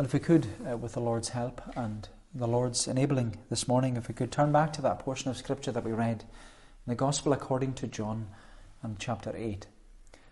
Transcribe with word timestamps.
And 0.00 0.06
if 0.06 0.14
we 0.14 0.18
could, 0.18 0.46
uh, 0.66 0.78
with 0.78 0.94
the 0.94 1.00
Lord's 1.02 1.28
help 1.28 1.60
and 1.76 2.08
the 2.34 2.48
Lord's 2.48 2.88
enabling 2.88 3.36
this 3.50 3.68
morning, 3.68 3.98
if 3.98 4.08
we 4.08 4.14
could 4.14 4.32
turn 4.32 4.50
back 4.50 4.72
to 4.72 4.80
that 4.80 5.00
portion 5.00 5.30
of 5.30 5.36
Scripture 5.36 5.72
that 5.72 5.84
we 5.84 5.92
read 5.92 6.22
in 6.22 6.86
the 6.86 6.94
Gospel 6.94 7.34
according 7.34 7.74
to 7.74 7.86
John 7.86 8.28
and 8.82 8.98
chapter 8.98 9.30
8. 9.36 9.66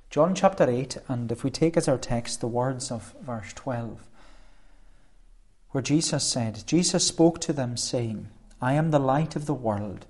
John 0.09 0.35
chapter 0.35 0.67
8, 0.67 0.97
and 1.07 1.31
if 1.31 1.45
we 1.45 1.51
take 1.51 1.77
as 1.77 1.87
our 1.87 1.99
text 1.99 2.41
the 2.41 2.49
words 2.49 2.91
of 2.91 3.15
verse 3.21 3.53
12, 3.53 4.07
where 5.73 5.83
Jesus 5.83 6.25
said, 6.25 6.63
Jesus 6.67 7.07
spoke 7.07 7.39
to 7.43 7.53
them, 7.53 7.77
saying, 7.77 8.29
I 8.63 8.73
am 8.73 8.91
the 8.91 8.99
light 8.99 9.37
of 9.37 9.45
the 9.45 9.53
world. 9.53 10.07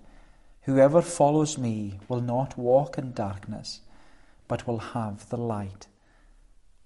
Whoever 0.66 1.02
follows 1.02 1.58
me 1.58 1.98
will 2.08 2.20
not 2.20 2.56
walk 2.56 2.96
in 2.96 3.12
darkness, 3.12 3.80
but 4.46 4.68
will 4.68 4.78
have 4.78 5.28
the 5.30 5.36
light 5.36 5.88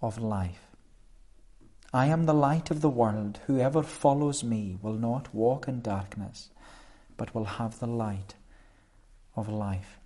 of 0.01 0.17
life. 0.17 0.72
I 1.95 2.07
am 2.07 2.25
the 2.25 2.33
light 2.33 2.71
of 2.71 2.81
the 2.81 2.89
world. 2.89 3.41
Whoever 3.47 3.83
follows 3.83 4.43
me 4.43 4.79
will 4.81 4.95
not 4.95 5.35
walk 5.35 5.69
in 5.69 5.83
darkness, 5.83 6.49
but 7.19 7.35
will 7.35 7.45
have 7.45 7.79
the 7.79 7.87
light 7.87 8.35
of 9.37 9.47
life. 9.49 9.99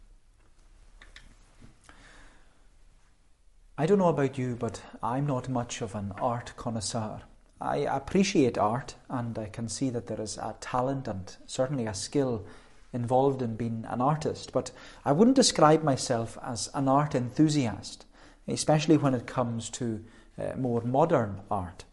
I 3.79 3.87
don't 3.87 3.99
know 3.99 4.09
about 4.09 4.37
you, 4.37 4.57
but 4.57 4.83
I'm 5.01 5.27
not 5.27 5.49
much 5.49 5.81
of 5.81 5.95
an 5.95 6.13
art 6.21 6.55
connoisseur. 6.57 7.21
I 7.61 7.77
appreciate 7.77 8.59
art 8.59 8.97
and 9.09 9.39
I 9.39 9.47
can 9.47 9.69
see 9.69 9.89
that 9.91 10.09
there 10.09 10.21
is 10.21 10.39
a 10.39 10.57
talent 10.61 11.07
and 11.07 11.37
certainly 11.47 11.87
a 11.87 11.95
skill 11.95 12.45
involved 12.93 13.43
in 13.43 13.55
being 13.55 13.85
an 13.89 14.01
artist, 14.01 14.53
but 14.53 14.73
I 15.05 15.13
wouldn't 15.13 15.37
describe 15.37 15.85
myself 15.85 16.37
as 16.43 16.69
an 16.75 16.89
art 16.89 17.15
enthusiast, 17.15 18.07
especially 18.49 18.97
when 18.97 19.15
it 19.15 19.27
comes 19.27 19.71
to 19.71 20.03
uh, 20.39 20.57
more 20.57 20.83
modern 20.83 21.41
art. 21.51 21.85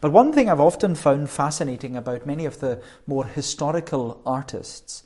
But 0.00 0.12
one 0.12 0.32
thing 0.32 0.48
I've 0.48 0.60
often 0.60 0.94
found 0.94 1.30
fascinating 1.30 1.96
about 1.96 2.26
many 2.26 2.44
of 2.44 2.60
the 2.60 2.82
more 3.06 3.24
historical 3.24 4.20
artists 4.26 5.04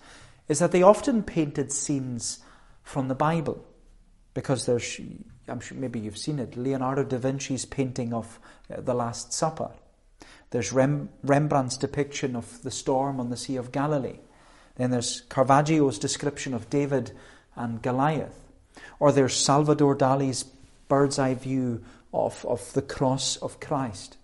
is 0.48 0.58
that 0.58 0.72
they 0.72 0.82
often 0.82 1.22
painted 1.22 1.72
scenes 1.72 2.40
from 2.82 3.08
the 3.08 3.14
Bible. 3.14 3.64
Because 4.34 4.66
there's, 4.66 5.00
I'm 5.46 5.60
sure 5.60 5.76
maybe 5.76 6.00
you've 6.00 6.18
seen 6.18 6.38
it, 6.38 6.56
Leonardo 6.56 7.04
da 7.04 7.18
Vinci's 7.18 7.66
painting 7.66 8.14
of 8.14 8.40
uh, 8.72 8.80
the 8.80 8.94
Last 8.94 9.32
Supper. 9.32 9.70
There's 10.50 10.72
Rem- 10.72 11.10
Rembrandt's 11.22 11.76
depiction 11.76 12.36
of 12.36 12.62
the 12.62 12.70
storm 12.70 13.20
on 13.20 13.30
the 13.30 13.36
Sea 13.36 13.56
of 13.56 13.72
Galilee. 13.72 14.20
Then 14.76 14.90
there's 14.90 15.22
Caravaggio's 15.28 15.98
description 15.98 16.54
of 16.54 16.70
David 16.70 17.12
and 17.56 17.82
Goliath. 17.82 18.38
Or 18.98 19.12
there's 19.12 19.36
Salvador 19.36 19.94
Dali's 19.94 20.44
bird's 20.88 21.18
eye 21.18 21.34
view 21.34 21.82
of, 22.12 22.44
of 22.46 22.72
the 22.72 22.82
cross 22.82 23.36
of 23.36 23.60
Christ. 23.60 24.16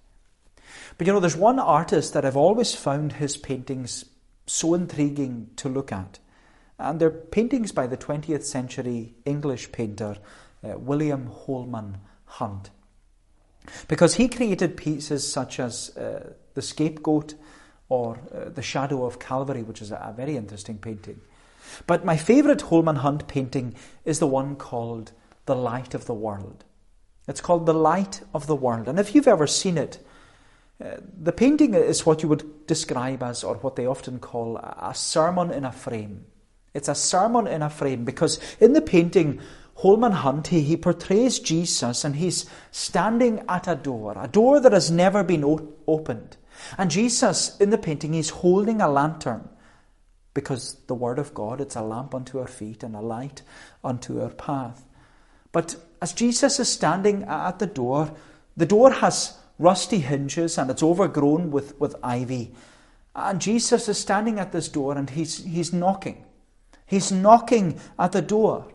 But 0.96 1.06
you 1.06 1.12
know, 1.12 1.20
there's 1.20 1.36
one 1.36 1.58
artist 1.58 2.12
that 2.12 2.24
I've 2.24 2.36
always 2.36 2.74
found 2.74 3.14
his 3.14 3.36
paintings 3.36 4.04
so 4.46 4.74
intriguing 4.74 5.50
to 5.56 5.68
look 5.68 5.92
at. 5.92 6.18
And 6.78 7.00
they're 7.00 7.10
paintings 7.10 7.72
by 7.72 7.86
the 7.86 7.96
20th 7.96 8.44
century 8.44 9.14
English 9.24 9.72
painter 9.72 10.16
uh, 10.64 10.78
William 10.78 11.26
Holman 11.26 11.98
Hunt. 12.24 12.70
Because 13.86 14.14
he 14.14 14.28
created 14.28 14.76
pieces 14.76 15.30
such 15.30 15.60
as 15.60 15.96
uh, 15.96 16.32
The 16.54 16.62
Scapegoat 16.62 17.34
or 17.88 18.18
uh, 18.34 18.50
The 18.50 18.62
Shadow 18.62 19.04
of 19.04 19.18
Calvary, 19.18 19.62
which 19.62 19.82
is 19.82 19.90
a, 19.90 19.96
a 19.96 20.12
very 20.12 20.36
interesting 20.36 20.78
painting. 20.78 21.20
But 21.86 22.04
my 22.04 22.16
favourite 22.16 22.62
Holman 22.62 22.96
Hunt 22.96 23.28
painting 23.28 23.74
is 24.04 24.18
the 24.18 24.26
one 24.26 24.56
called 24.56 25.12
The 25.46 25.56
Light 25.56 25.94
of 25.94 26.06
the 26.06 26.14
World. 26.14 26.64
It's 27.28 27.40
called 27.40 27.66
The 27.66 27.74
Light 27.74 28.22
of 28.32 28.46
the 28.46 28.56
World. 28.56 28.88
And 28.88 28.98
if 28.98 29.14
you've 29.14 29.28
ever 29.28 29.46
seen 29.46 29.76
it, 29.78 30.04
uh, 30.82 30.96
the 31.20 31.32
painting 31.32 31.74
is 31.74 32.06
what 32.06 32.22
you 32.22 32.28
would 32.28 32.66
describe 32.66 33.22
as, 33.22 33.44
or 33.44 33.56
what 33.56 33.76
they 33.76 33.86
often 33.86 34.18
call, 34.18 34.56
a 34.56 34.92
sermon 34.94 35.50
in 35.50 35.64
a 35.64 35.72
frame. 35.72 36.24
It's 36.72 36.88
a 36.88 36.94
sermon 36.94 37.46
in 37.46 37.62
a 37.62 37.70
frame 37.70 38.04
because 38.04 38.38
in 38.60 38.72
the 38.72 38.80
painting, 38.80 39.40
Holman 39.74 40.12
Hunt, 40.12 40.48
he, 40.48 40.62
he 40.62 40.76
portrays 40.76 41.38
Jesus 41.38 42.04
and 42.04 42.16
he's 42.16 42.46
standing 42.70 43.44
at 43.48 43.68
a 43.68 43.74
door, 43.74 44.14
a 44.16 44.28
door 44.28 44.60
that 44.60 44.72
has 44.72 44.90
never 44.90 45.22
been 45.22 45.44
o- 45.44 45.72
opened. 45.86 46.36
And 46.76 46.90
Jesus, 46.90 47.56
in 47.58 47.70
the 47.70 47.78
painting, 47.78 48.12
he's 48.12 48.30
holding 48.30 48.80
a 48.80 48.88
lantern 48.88 49.48
because 50.34 50.76
the 50.86 50.94
Word 50.94 51.18
of 51.18 51.34
God, 51.34 51.60
it's 51.60 51.76
a 51.76 51.82
lamp 51.82 52.14
unto 52.14 52.38
our 52.38 52.46
feet 52.46 52.82
and 52.82 52.94
a 52.94 53.00
light 53.00 53.42
unto 53.82 54.20
our 54.20 54.30
path. 54.30 54.84
But 55.50 55.76
as 56.00 56.12
Jesus 56.12 56.60
is 56.60 56.68
standing 56.68 57.24
at 57.24 57.58
the 57.58 57.66
door, 57.66 58.12
the 58.56 58.66
door 58.66 58.92
has 58.92 59.36
rusty 59.58 59.98
hinges 59.98 60.58
and 60.58 60.70
it's 60.70 60.82
overgrown 60.82 61.50
with, 61.50 61.78
with 61.80 61.96
ivy. 62.02 62.52
And 63.14 63.40
Jesus 63.40 63.88
is 63.88 63.98
standing 63.98 64.38
at 64.38 64.52
this 64.52 64.68
door 64.68 64.96
and 64.96 65.10
he's, 65.10 65.44
he's 65.44 65.72
knocking. 65.72 66.24
He's 66.86 67.10
knocking 67.10 67.80
at 67.98 68.12
the 68.12 68.22
door. 68.22 68.66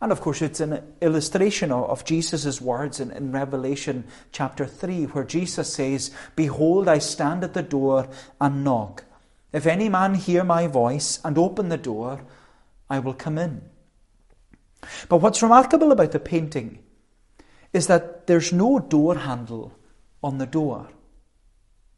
And 0.00 0.10
of 0.10 0.20
course, 0.20 0.42
it's 0.42 0.60
an 0.60 0.82
illustration 1.00 1.70
of, 1.70 1.88
of 1.88 2.04
Jesus' 2.04 2.60
words 2.60 2.98
in, 2.98 3.12
in 3.12 3.30
Revelation 3.30 4.04
chapter 4.32 4.66
3, 4.66 5.04
where 5.04 5.24
Jesus 5.24 5.72
says, 5.72 6.10
Behold, 6.34 6.88
I 6.88 6.98
stand 6.98 7.44
at 7.44 7.54
the 7.54 7.62
door 7.62 8.08
and 8.40 8.64
knock. 8.64 9.04
If 9.52 9.66
any 9.66 9.88
man 9.88 10.14
hear 10.14 10.42
my 10.42 10.66
voice 10.66 11.20
and 11.24 11.38
open 11.38 11.68
the 11.68 11.76
door, 11.76 12.22
I 12.90 12.98
will 12.98 13.14
come 13.14 13.38
in. 13.38 13.62
But 15.08 15.18
what's 15.18 15.42
remarkable 15.42 15.92
about 15.92 16.12
the 16.12 16.20
painting 16.20 16.78
is 17.72 17.86
that 17.86 18.26
there's 18.26 18.52
no 18.52 18.78
door 18.78 19.16
handle 19.16 19.72
on 20.22 20.38
the 20.38 20.46
door. 20.46 20.88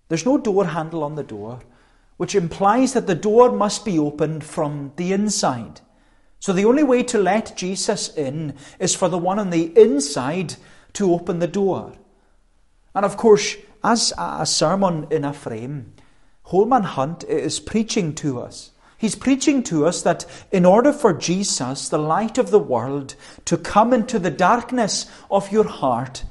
There's 0.08 0.26
no 0.26 0.38
door 0.38 0.66
handle 0.66 1.02
on 1.02 1.14
the 1.14 1.22
door, 1.22 1.60
which 2.16 2.34
implies 2.34 2.92
that 2.92 3.06
the 3.06 3.14
door 3.14 3.50
must 3.50 3.84
be 3.84 3.98
opened 3.98 4.44
from 4.44 4.92
the 4.96 5.12
inside. 5.12 5.80
So 6.38 6.52
the 6.52 6.66
only 6.66 6.82
way 6.82 7.02
to 7.04 7.18
let 7.18 7.56
Jesus 7.56 8.14
in 8.14 8.54
is 8.78 8.94
for 8.94 9.08
the 9.08 9.18
one 9.18 9.38
on 9.38 9.50
the 9.50 9.72
inside 9.80 10.56
to 10.92 11.12
open 11.12 11.38
the 11.38 11.46
door. 11.46 11.94
And 12.94 13.04
of 13.04 13.16
course, 13.16 13.56
as 13.82 14.12
a 14.16 14.46
sermon 14.46 15.06
in 15.10 15.24
a 15.24 15.32
frame, 15.32 15.94
Holman 16.44 16.82
Hunt 16.82 17.24
is 17.24 17.58
preaching 17.60 18.14
to 18.16 18.40
us 18.40 18.70
He's 19.04 19.15
preaching 19.15 19.62
to 19.65 19.84
us 19.84 20.00
that 20.00 20.25
in 20.50 20.65
order 20.65 20.91
for 20.91 21.12
Jesus, 21.12 21.91
the 21.91 21.98
light 21.98 22.38
of 22.38 22.50
the 22.50 22.59
world, 22.59 23.16
to 23.44 23.59
come 23.59 23.92
into 23.92 24.19
the 24.19 24.31
darkness 24.31 25.04
of 25.31 25.53
your 25.53 25.69
heart, 25.69 26.25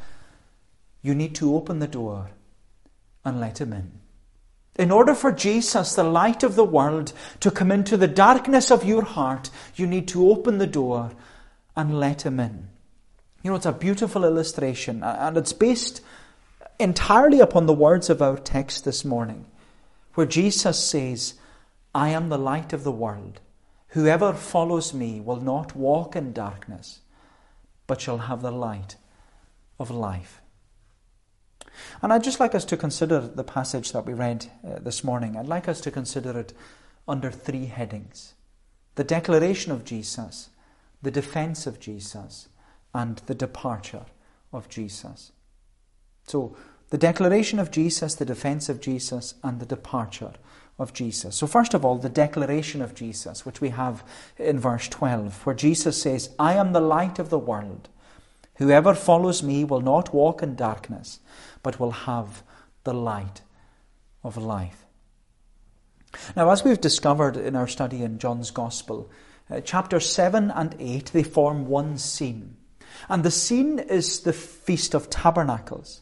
you 1.04 1.14
need 1.14 1.36
to 1.36 1.56
open 1.56 1.78
the 1.78 1.88
door 1.88 2.32
and 3.24 3.40
let 3.40 3.62
him 3.62 3.74
in. 3.74 3.92
In 4.76 4.90
order 4.90 5.14
for 5.14 5.32
Jesus, 5.32 5.94
the 5.94 6.04
light 6.04 6.42
of 6.42 6.56
the 6.56 6.64
world, 6.64 7.14
to 7.42 7.52
come 7.52 7.72
into 7.72 7.96
the 7.96 8.08
darkness 8.08 8.72
of 8.72 8.84
your 8.84 9.04
heart, 9.04 9.52
you 9.76 9.86
need 9.86 10.08
to 10.08 10.32
open 10.32 10.58
the 10.58 10.66
door 10.66 11.12
and 11.76 12.00
let 12.00 12.24
him 12.24 12.40
in. 12.40 12.70
You 13.44 13.52
know, 13.52 13.56
it's 13.56 13.68
a 13.68 13.72
beautiful 13.72 14.26
illustration, 14.26 15.04
and 15.04 15.38
it's 15.38 15.54
based 15.54 16.02
entirely 16.80 17.40
upon 17.40 17.68
the 17.68 17.74
words 17.74 18.10
of 18.10 18.20
our 18.20 18.38
text 18.38 18.84
this 18.84 19.06
morning, 19.06 19.46
where 20.16 20.26
Jesus 20.26 20.84
says, 20.84 21.36
I 21.94 22.10
am 22.10 22.30
the 22.30 22.38
light 22.38 22.74
of 22.74 22.84
the 22.84 22.92
world. 22.92 23.40
Whoever 23.90 24.34
follows 24.34 24.94
me 24.94 25.20
will 25.20 25.40
not 25.40 25.76
walk 25.76 26.16
in 26.16 26.34
darkness, 26.34 27.02
but 27.86 28.02
shall 28.02 28.18
have 28.20 28.42
the 28.42 28.52
light 28.52 28.96
of 29.80 29.92
life. 29.92 30.42
And 32.02 32.12
I'd 32.12 32.24
just 32.24 32.40
like 32.40 32.56
us 32.56 32.66
to 32.66 32.78
consider 32.78 33.20
the 33.20 33.44
passage 33.44 33.92
that 33.92 34.06
we 34.06 34.14
read 34.14 34.48
uh, 34.66 34.80
this 34.80 35.04
morning. 35.04 35.38
I'd 35.38 35.48
like 35.48 35.68
us 35.68 35.82
to 35.82 35.92
consider 35.92 36.38
it 36.40 36.54
under 37.08 37.32
three 37.32 37.66
headings 37.66 38.34
the 38.96 39.04
declaration 39.04 39.72
of 39.72 39.84
Jesus, 39.84 40.50
the 41.02 41.12
defense 41.12 41.66
of 41.66 41.80
Jesus, 41.80 42.48
and 42.94 43.18
the 43.26 43.34
departure 43.34 44.06
of 44.52 44.70
Jesus. 44.70 45.32
So, 46.28 46.56
the 46.90 46.98
declaration 47.00 47.58
of 47.58 47.72
Jesus, 47.72 48.14
the 48.14 48.26
defense 48.26 48.70
of 48.70 48.80
Jesus, 48.80 49.34
and 49.44 49.60
the 49.60 49.66
departure 49.66 50.34
of 50.80 50.94
Jesus. 50.94 51.36
So, 51.36 51.48
first 51.48 51.74
of 51.74 51.86
all, 51.86 51.98
the 51.98 52.10
declaration 52.10 52.82
of 52.82 52.96
Jesus, 52.96 53.46
which 53.46 53.62
we 53.62 53.70
have 53.70 54.04
in 54.38 54.60
verse 54.60 54.88
12, 54.88 55.46
where 55.46 55.56
Jesus 55.56 56.02
says, 56.02 56.30
I 56.40 56.54
am 56.54 56.74
the 56.74 56.82
light 56.82 57.20
of 57.20 57.30
the 57.30 57.40
world. 57.40 57.90
Whoever 58.56 58.94
follows 58.94 59.44
me 59.44 59.64
will 59.64 59.82
not 59.82 60.14
walk 60.14 60.44
in 60.44 60.56
darkness, 60.56 61.20
but 61.62 61.80
will 61.80 61.92
have 61.92 62.44
the 62.84 62.94
light 62.94 63.42
of 64.24 64.38
life. 64.38 64.86
Now, 66.36 66.50
as 66.52 66.64
we've 66.64 66.82
discovered 66.82 67.38
in 67.38 67.56
our 67.56 67.68
study 67.68 68.04
in 68.04 68.20
John's 68.20 68.52
Gospel, 68.52 69.10
uh, 69.50 69.62
chapter 69.62 70.00
7 70.00 70.52
and 70.52 70.76
8, 70.80 71.12
they 71.14 71.24
form 71.24 71.68
one 71.68 71.98
scene. 71.98 72.58
And 73.10 73.24
the 73.24 73.32
scene 73.32 73.80
is 73.80 74.22
the 74.22 74.34
Feast 74.34 74.94
of 74.94 75.10
Tabernacles. 75.10 76.02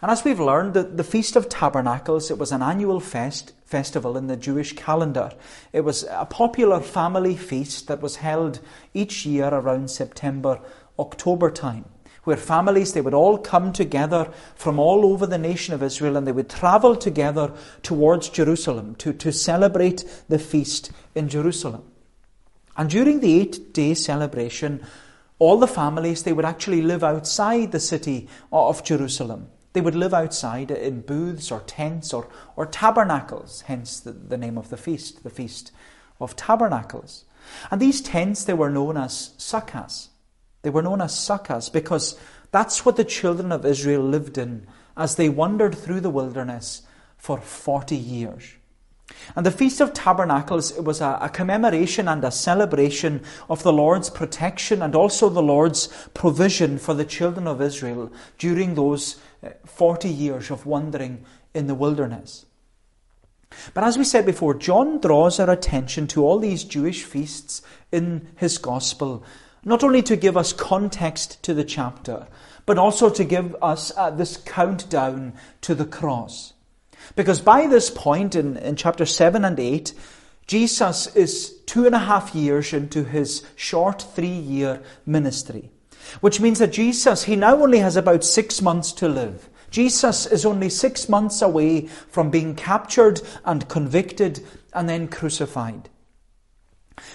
And 0.00 0.12
as 0.12 0.22
we've 0.22 0.38
learned, 0.38 0.74
the, 0.74 0.84
the 0.84 1.02
Feast 1.02 1.34
of 1.34 1.48
Tabernacles, 1.48 2.30
it 2.30 2.38
was 2.38 2.52
an 2.52 2.62
annual 2.62 3.00
fest, 3.00 3.52
festival 3.64 4.16
in 4.16 4.28
the 4.28 4.36
Jewish 4.36 4.74
calendar. 4.74 5.32
It 5.72 5.80
was 5.80 6.04
a 6.08 6.24
popular 6.24 6.80
family 6.80 7.36
feast 7.36 7.88
that 7.88 8.00
was 8.00 8.16
held 8.16 8.60
each 8.94 9.26
year 9.26 9.48
around 9.48 9.90
September, 9.90 10.60
October 11.00 11.50
time, 11.50 11.84
where 12.22 12.36
families 12.36 12.92
they 12.92 13.00
would 13.00 13.14
all 13.14 13.38
come 13.38 13.72
together 13.72 14.30
from 14.54 14.78
all 14.78 15.04
over 15.04 15.26
the 15.26 15.36
nation 15.36 15.74
of 15.74 15.82
Israel 15.82 16.16
and 16.16 16.28
they 16.28 16.32
would 16.32 16.48
travel 16.50 16.94
together 16.94 17.52
towards 17.82 18.28
Jerusalem 18.28 18.94
to, 18.96 19.12
to 19.14 19.32
celebrate 19.32 20.04
the 20.28 20.38
feast 20.38 20.92
in 21.16 21.28
Jerusalem. 21.28 21.82
And 22.76 22.88
during 22.88 23.18
the 23.18 23.40
eight 23.40 23.72
day 23.72 23.94
celebration, 23.94 24.80
all 25.40 25.58
the 25.58 25.66
families 25.66 26.22
they 26.22 26.32
would 26.32 26.44
actually 26.44 26.82
live 26.82 27.02
outside 27.02 27.72
the 27.72 27.80
city 27.80 28.28
of 28.52 28.84
Jerusalem. 28.84 29.48
They 29.78 29.82
would 29.82 29.94
live 29.94 30.12
outside 30.12 30.72
in 30.72 31.02
booths 31.02 31.52
or 31.52 31.60
tents 31.60 32.12
or, 32.12 32.26
or 32.56 32.66
tabernacles, 32.66 33.60
hence 33.68 34.00
the, 34.00 34.10
the 34.10 34.36
name 34.36 34.58
of 34.58 34.70
the 34.70 34.76
feast, 34.76 35.22
the 35.22 35.30
Feast 35.30 35.70
of 36.20 36.34
Tabernacles. 36.34 37.24
And 37.70 37.80
these 37.80 38.00
tents, 38.00 38.42
they 38.42 38.54
were 38.54 38.70
known 38.70 38.96
as 38.96 39.34
sukkahs. 39.38 40.08
They 40.62 40.70
were 40.70 40.82
known 40.82 41.00
as 41.00 41.12
sukkahs 41.12 41.72
because 41.72 42.18
that's 42.50 42.84
what 42.84 42.96
the 42.96 43.04
children 43.04 43.52
of 43.52 43.64
Israel 43.64 44.02
lived 44.02 44.36
in 44.36 44.66
as 44.96 45.14
they 45.14 45.28
wandered 45.28 45.76
through 45.76 46.00
the 46.00 46.10
wilderness 46.10 46.82
for 47.16 47.40
40 47.40 47.94
years. 47.94 48.54
And 49.36 49.46
the 49.46 49.52
Feast 49.52 49.80
of 49.80 49.94
Tabernacles 49.94 50.76
it 50.76 50.82
was 50.82 51.00
a, 51.00 51.18
a, 51.20 51.28
commemoration 51.28 52.08
and 52.08 52.24
a 52.24 52.32
celebration 52.32 53.22
of 53.48 53.62
the 53.62 53.72
Lord's 53.72 54.10
protection 54.10 54.82
and 54.82 54.96
also 54.96 55.28
the 55.28 55.40
Lord's 55.40 55.86
provision 56.14 56.78
for 56.78 56.94
the 56.94 57.04
children 57.04 57.46
of 57.46 57.62
Israel 57.62 58.12
during 58.38 58.74
those 58.74 59.16
40 59.64 60.08
years 60.08 60.50
of 60.50 60.66
wandering 60.66 61.24
in 61.54 61.66
the 61.66 61.74
wilderness. 61.74 62.46
But 63.72 63.84
as 63.84 63.96
we 63.96 64.04
said 64.04 64.26
before, 64.26 64.54
John 64.54 65.00
draws 65.00 65.40
our 65.40 65.50
attention 65.50 66.06
to 66.08 66.24
all 66.24 66.38
these 66.38 66.64
Jewish 66.64 67.04
feasts 67.04 67.62
in 67.90 68.28
his 68.36 68.58
Gospel 68.58 69.24
not 69.64 69.84
only 69.84 70.02
to 70.02 70.16
give 70.16 70.36
us 70.36 70.52
context 70.52 71.42
to 71.42 71.54
the 71.54 71.64
chapter, 71.64 72.26
but 72.66 72.78
also 72.78 73.10
to 73.10 73.24
give 73.24 73.56
us 73.62 73.92
uh, 73.96 74.10
this 74.10 74.36
countdown 74.38 75.34
to 75.62 75.74
the 75.74 75.84
cross. 75.84 76.52
Because 77.16 77.40
by 77.40 77.66
this 77.66 77.90
point 77.90 78.34
in, 78.34 78.56
in 78.56 78.76
chapter 78.76 79.06
7 79.06 79.44
and 79.44 79.58
8, 79.58 79.92
Jesus 80.46 81.14
is 81.14 81.52
two 81.66 81.86
and 81.86 81.94
a 81.94 81.98
half 81.98 82.34
years 82.34 82.72
into 82.72 83.04
his 83.04 83.44
short 83.56 84.02
three 84.14 84.28
year 84.28 84.82
ministry. 85.04 85.70
Which 86.20 86.40
means 86.40 86.58
that 86.58 86.72
Jesus, 86.72 87.24
he 87.24 87.36
now 87.36 87.56
only 87.62 87.78
has 87.78 87.96
about 87.96 88.24
six 88.24 88.62
months 88.62 88.92
to 88.92 89.08
live. 89.08 89.48
Jesus 89.70 90.26
is 90.26 90.46
only 90.46 90.70
six 90.70 91.08
months 91.08 91.42
away 91.42 91.86
from 91.86 92.30
being 92.30 92.54
captured 92.54 93.20
and 93.44 93.68
convicted 93.68 94.44
and 94.72 94.88
then 94.88 95.08
crucified. 95.08 95.90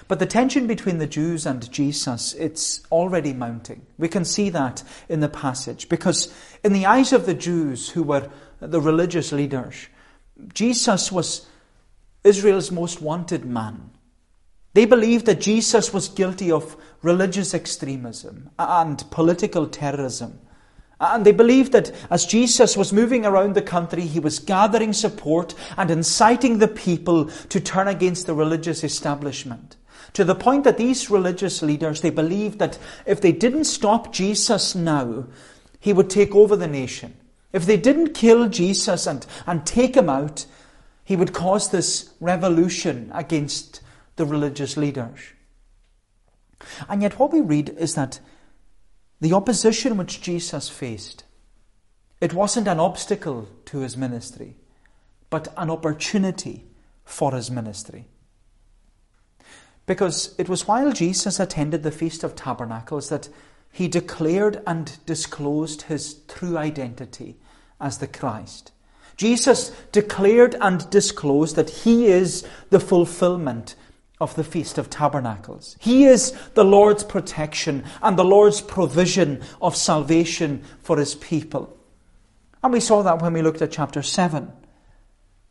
But 0.07 0.19
the 0.19 0.25
tension 0.25 0.67
between 0.67 0.97
the 0.97 1.07
Jews 1.07 1.45
and 1.45 1.69
Jesus, 1.71 2.33
it's 2.33 2.81
already 2.91 3.33
mounting. 3.33 3.85
We 3.97 4.07
can 4.07 4.25
see 4.25 4.49
that 4.49 4.83
in 5.09 5.19
the 5.19 5.29
passage 5.29 5.89
because 5.89 6.33
in 6.63 6.73
the 6.73 6.85
eyes 6.85 7.13
of 7.13 7.25
the 7.25 7.33
Jews 7.33 7.89
who 7.89 8.03
were 8.03 8.29
the 8.59 8.81
religious 8.81 9.31
leaders, 9.31 9.87
Jesus 10.53 11.11
was 11.11 11.47
Israel's 12.23 12.71
most 12.71 13.01
wanted 13.01 13.45
man. 13.45 13.91
They 14.73 14.85
believed 14.85 15.27
that 15.27 15.41
Jesus 15.41 15.93
was 15.93 16.09
guilty 16.09 16.51
of 16.51 16.75
religious 17.01 17.53
extremism 17.53 18.49
and 18.57 19.03
political 19.11 19.67
terrorism. 19.67 20.39
And 20.99 21.25
they 21.25 21.31
believed 21.31 21.73
that 21.73 21.91
as 22.09 22.25
Jesus 22.25 22.77
was 22.77 22.93
moving 22.93 23.25
around 23.25 23.55
the 23.55 23.61
country, 23.61 24.03
he 24.03 24.19
was 24.19 24.39
gathering 24.39 24.93
support 24.93 25.53
and 25.77 25.91
inciting 25.91 26.57
the 26.59 26.67
people 26.67 27.25
to 27.49 27.59
turn 27.59 27.87
against 27.87 28.25
the 28.25 28.33
religious 28.33 28.83
establishment. 28.83 29.75
To 30.13 30.23
the 30.23 30.35
point 30.35 30.63
that 30.63 30.77
these 30.77 31.09
religious 31.09 31.61
leaders, 31.61 32.01
they 32.01 32.09
believed 32.09 32.59
that 32.59 32.77
if 33.05 33.19
they 33.19 33.31
didn't 33.31 33.65
stop 33.65 34.13
Jesus 34.13 34.75
now, 34.75 35.25
he 35.79 35.91
would 35.91 36.09
take 36.09 36.33
over 36.33 36.55
the 36.55 36.67
nation. 36.67 37.15
If 37.51 37.65
they 37.65 37.77
didn't 37.77 38.13
kill 38.13 38.47
Jesus 38.47 39.05
and, 39.05 39.25
and 39.45 39.65
take 39.65 39.95
him 39.95 40.09
out, 40.09 40.45
he 41.03 41.15
would 41.15 41.33
cause 41.33 41.69
this 41.69 42.13
revolution 42.19 43.11
against 43.13 43.81
the 44.15 44.25
religious 44.25 44.77
leaders. 44.77 45.19
And 46.87 47.01
yet, 47.01 47.19
what 47.19 47.33
we 47.33 47.41
read 47.41 47.69
is 47.77 47.95
that 47.95 48.19
the 49.19 49.33
opposition 49.33 49.97
which 49.97 50.21
Jesus 50.21 50.69
faced, 50.69 51.23
it 52.21 52.33
wasn't 52.33 52.67
an 52.67 52.79
obstacle 52.79 53.49
to 53.65 53.79
his 53.79 53.97
ministry, 53.97 54.55
but 55.29 55.53
an 55.57 55.69
opportunity 55.69 56.65
for 57.03 57.33
his 57.33 57.51
ministry. 57.51 58.07
Because 59.85 60.33
it 60.37 60.47
was 60.47 60.67
while 60.67 60.91
Jesus 60.93 61.39
attended 61.39 61.83
the 61.83 61.91
Feast 61.91 62.23
of 62.23 62.35
Tabernacles 62.35 63.09
that 63.09 63.27
he 63.71 63.87
declared 63.87 64.61
and 64.65 64.97
disclosed 65.05 65.83
his 65.83 66.21
true 66.27 66.57
identity 66.57 67.37
as 67.81 67.97
the 67.97 68.07
Christ. 68.07 68.71
Jesus 69.17 69.71
declared 69.91 70.55
and 70.61 70.89
disclosed 70.89 71.55
that 71.55 71.69
he 71.69 72.05
is 72.05 72.47
the 72.69 72.79
fulfillment 72.79 73.75
of 74.23 74.35
the 74.35 74.43
Feast 74.43 74.77
of 74.77 74.89
Tabernacles. 74.89 75.75
He 75.79 76.05
is 76.05 76.31
the 76.53 76.63
Lord's 76.63 77.03
protection 77.03 77.83
and 78.01 78.17
the 78.17 78.23
Lord's 78.23 78.61
provision 78.61 79.41
of 79.61 79.75
salvation 79.75 80.63
for 80.81 80.97
his 80.97 81.13
people. 81.15 81.77
And 82.63 82.71
we 82.71 82.79
saw 82.79 83.03
that 83.03 83.21
when 83.21 83.33
we 83.33 83.41
looked 83.41 83.61
at 83.61 83.71
chapter 83.71 84.01
7. 84.01 84.49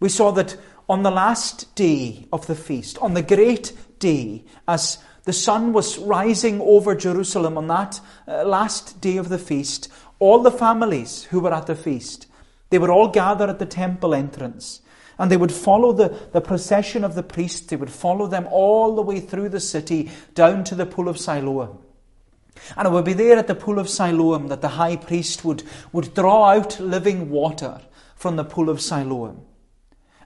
We 0.01 0.09
saw 0.09 0.33
that 0.33 0.57
on 0.89 1.03
the 1.03 1.11
last 1.11 1.75
day 1.75 2.27
of 2.33 2.47
the 2.47 2.55
feast, 2.55 2.97
on 2.99 3.13
the 3.13 3.23
great 3.23 3.73
day, 3.99 4.45
as 4.67 4.99
the 5.25 5.35
sun 5.35 5.75
was 5.75 5.99
rising 5.99 6.61
over 6.63 6.95
Jerusalem 6.95 7.59
on 7.59 7.67
that 7.69 8.01
uh, 8.27 8.45
last 8.45 9.03
day 9.03 9.19
of 9.19 9.29
the 9.29 9.39
feast, 9.39 9.89
all 10.19 10.43
the 10.43 10.51
families 10.51 11.25
who 11.25 11.41
were 11.41 11.53
at 11.53 11.67
the 11.67 11.77
feast, 11.77 12.27
they 12.71 12.79
would 12.79 12.91
all 12.91 13.09
gather 13.09 13.49
at 13.49 13.59
the 13.59 13.67
temple 13.67 14.15
entrance 14.15 14.81
and 15.23 15.31
they 15.31 15.37
would 15.37 15.53
follow 15.53 15.93
the, 15.93 16.09
the 16.33 16.41
procession 16.41 17.05
of 17.05 17.15
the 17.15 17.23
priests. 17.23 17.69
They 17.69 17.77
would 17.77 17.93
follow 17.93 18.27
them 18.27 18.49
all 18.51 18.97
the 18.97 19.03
way 19.03 19.21
through 19.21 19.51
the 19.51 19.61
city 19.61 20.11
down 20.35 20.65
to 20.65 20.75
the 20.75 20.85
pool 20.85 21.09
of 21.09 21.17
Siloam. 21.17 21.79
And 22.77 22.89
it 22.89 22.91
would 22.91 23.05
be 23.05 23.13
there 23.13 23.39
at 23.39 23.47
the 23.47 23.55
pool 23.55 23.79
of 23.79 23.89
Siloam 23.89 24.49
that 24.49 24.63
the 24.63 24.71
high 24.71 24.97
priest 24.97 25.45
would, 25.45 25.63
would 25.93 26.13
draw 26.15 26.51
out 26.51 26.81
living 26.81 27.31
water 27.31 27.81
from 28.17 28.35
the 28.35 28.43
pool 28.43 28.69
of 28.69 28.81
Siloam. 28.81 29.43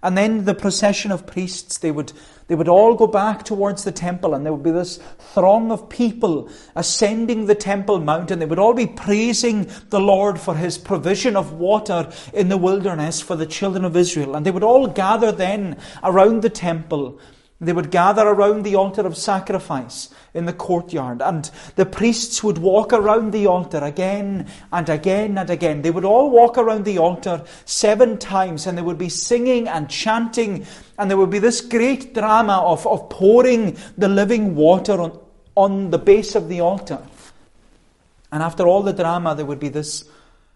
And 0.07 0.17
then 0.17 0.45
the 0.45 0.55
procession 0.55 1.11
of 1.11 1.27
priests, 1.27 1.79
they 1.79 1.91
would, 1.91 2.13
they 2.47 2.55
would 2.55 2.69
all 2.69 2.95
go 2.95 3.09
back 3.09 3.43
towards 3.43 3.83
the 3.83 3.91
temple, 3.91 4.35
and 4.35 4.47
there 4.47 4.53
would 4.53 4.63
be 4.63 4.71
this 4.71 5.01
throng 5.19 5.73
of 5.73 5.89
people 5.89 6.49
ascending 6.77 7.47
the 7.47 7.57
temple 7.57 7.99
mount, 7.99 8.31
and 8.31 8.41
they 8.41 8.47
would 8.47 8.61
all 8.61 8.73
be 8.73 8.87
praising 8.87 9.69
the 9.91 9.99
Lord 9.99 10.39
for 10.39 10.55
his 10.55 10.79
provision 10.79 11.35
of 11.35 11.55
water 11.55 12.09
in 12.33 12.49
the 12.49 12.57
wilderness 12.57 13.21
for 13.21 13.35
the 13.35 13.47
children 13.47 13.85
of 13.85 13.97
Israel. 13.97 14.37
And 14.37 14.47
they 14.47 14.53
would 14.53 14.63
all 14.63 14.87
gather 14.87 15.33
then 15.33 15.77
around 16.05 16.43
the 16.43 16.51
temple. 16.51 17.19
They 17.61 17.73
would 17.73 17.91
gather 17.91 18.29
around 18.29 18.63
the 18.63 18.77
altar 18.77 19.05
of 19.05 19.17
sacrifice 19.17 20.15
in 20.37 20.45
the 20.45 20.53
courtyard, 20.53 21.23
and 21.23 21.51
the 21.77 21.87
priests 21.87 22.45
would 22.45 22.59
walk 22.59 22.93
around 22.93 23.33
the 23.33 23.47
altar 23.47 23.79
again 23.79 24.47
and 24.73 24.89
again 24.89 25.39
and 25.39 25.51
again. 25.51 25.83
They 25.83 25.91
would 25.91 26.05
all 26.05 26.31
walk 26.31 26.59
around 26.59 26.85
the 26.85 26.99
altar 26.99 27.45
seven 27.65 28.19
times, 28.19 28.67
and 28.67 28.77
they 28.77 28.83
would 28.83 28.99
be 28.99 29.09
singing 29.09 29.67
and 29.69 29.89
chanting, 29.89 30.67
and 30.99 31.11
there 31.11 31.19
would 31.19 31.31
be 31.31 31.39
this 31.39 31.61
great 31.61 32.15
drama 32.15 32.63
of, 32.65 32.87
of 32.87 33.09
pouring 33.09 33.77
the 33.97 34.09
living 34.09 34.55
water 34.55 35.01
on, 35.01 35.19
on 35.55 35.91
the 35.91 35.99
base 35.99 36.35
of 36.35 36.49
the 36.49 36.61
altar. 36.61 37.03
And 38.31 38.43
after 38.43 38.67
all 38.67 38.83
the 38.83 38.93
drama, 38.93 39.35
there 39.35 39.47
would 39.47 39.61
be 39.61 39.69
this 39.69 40.05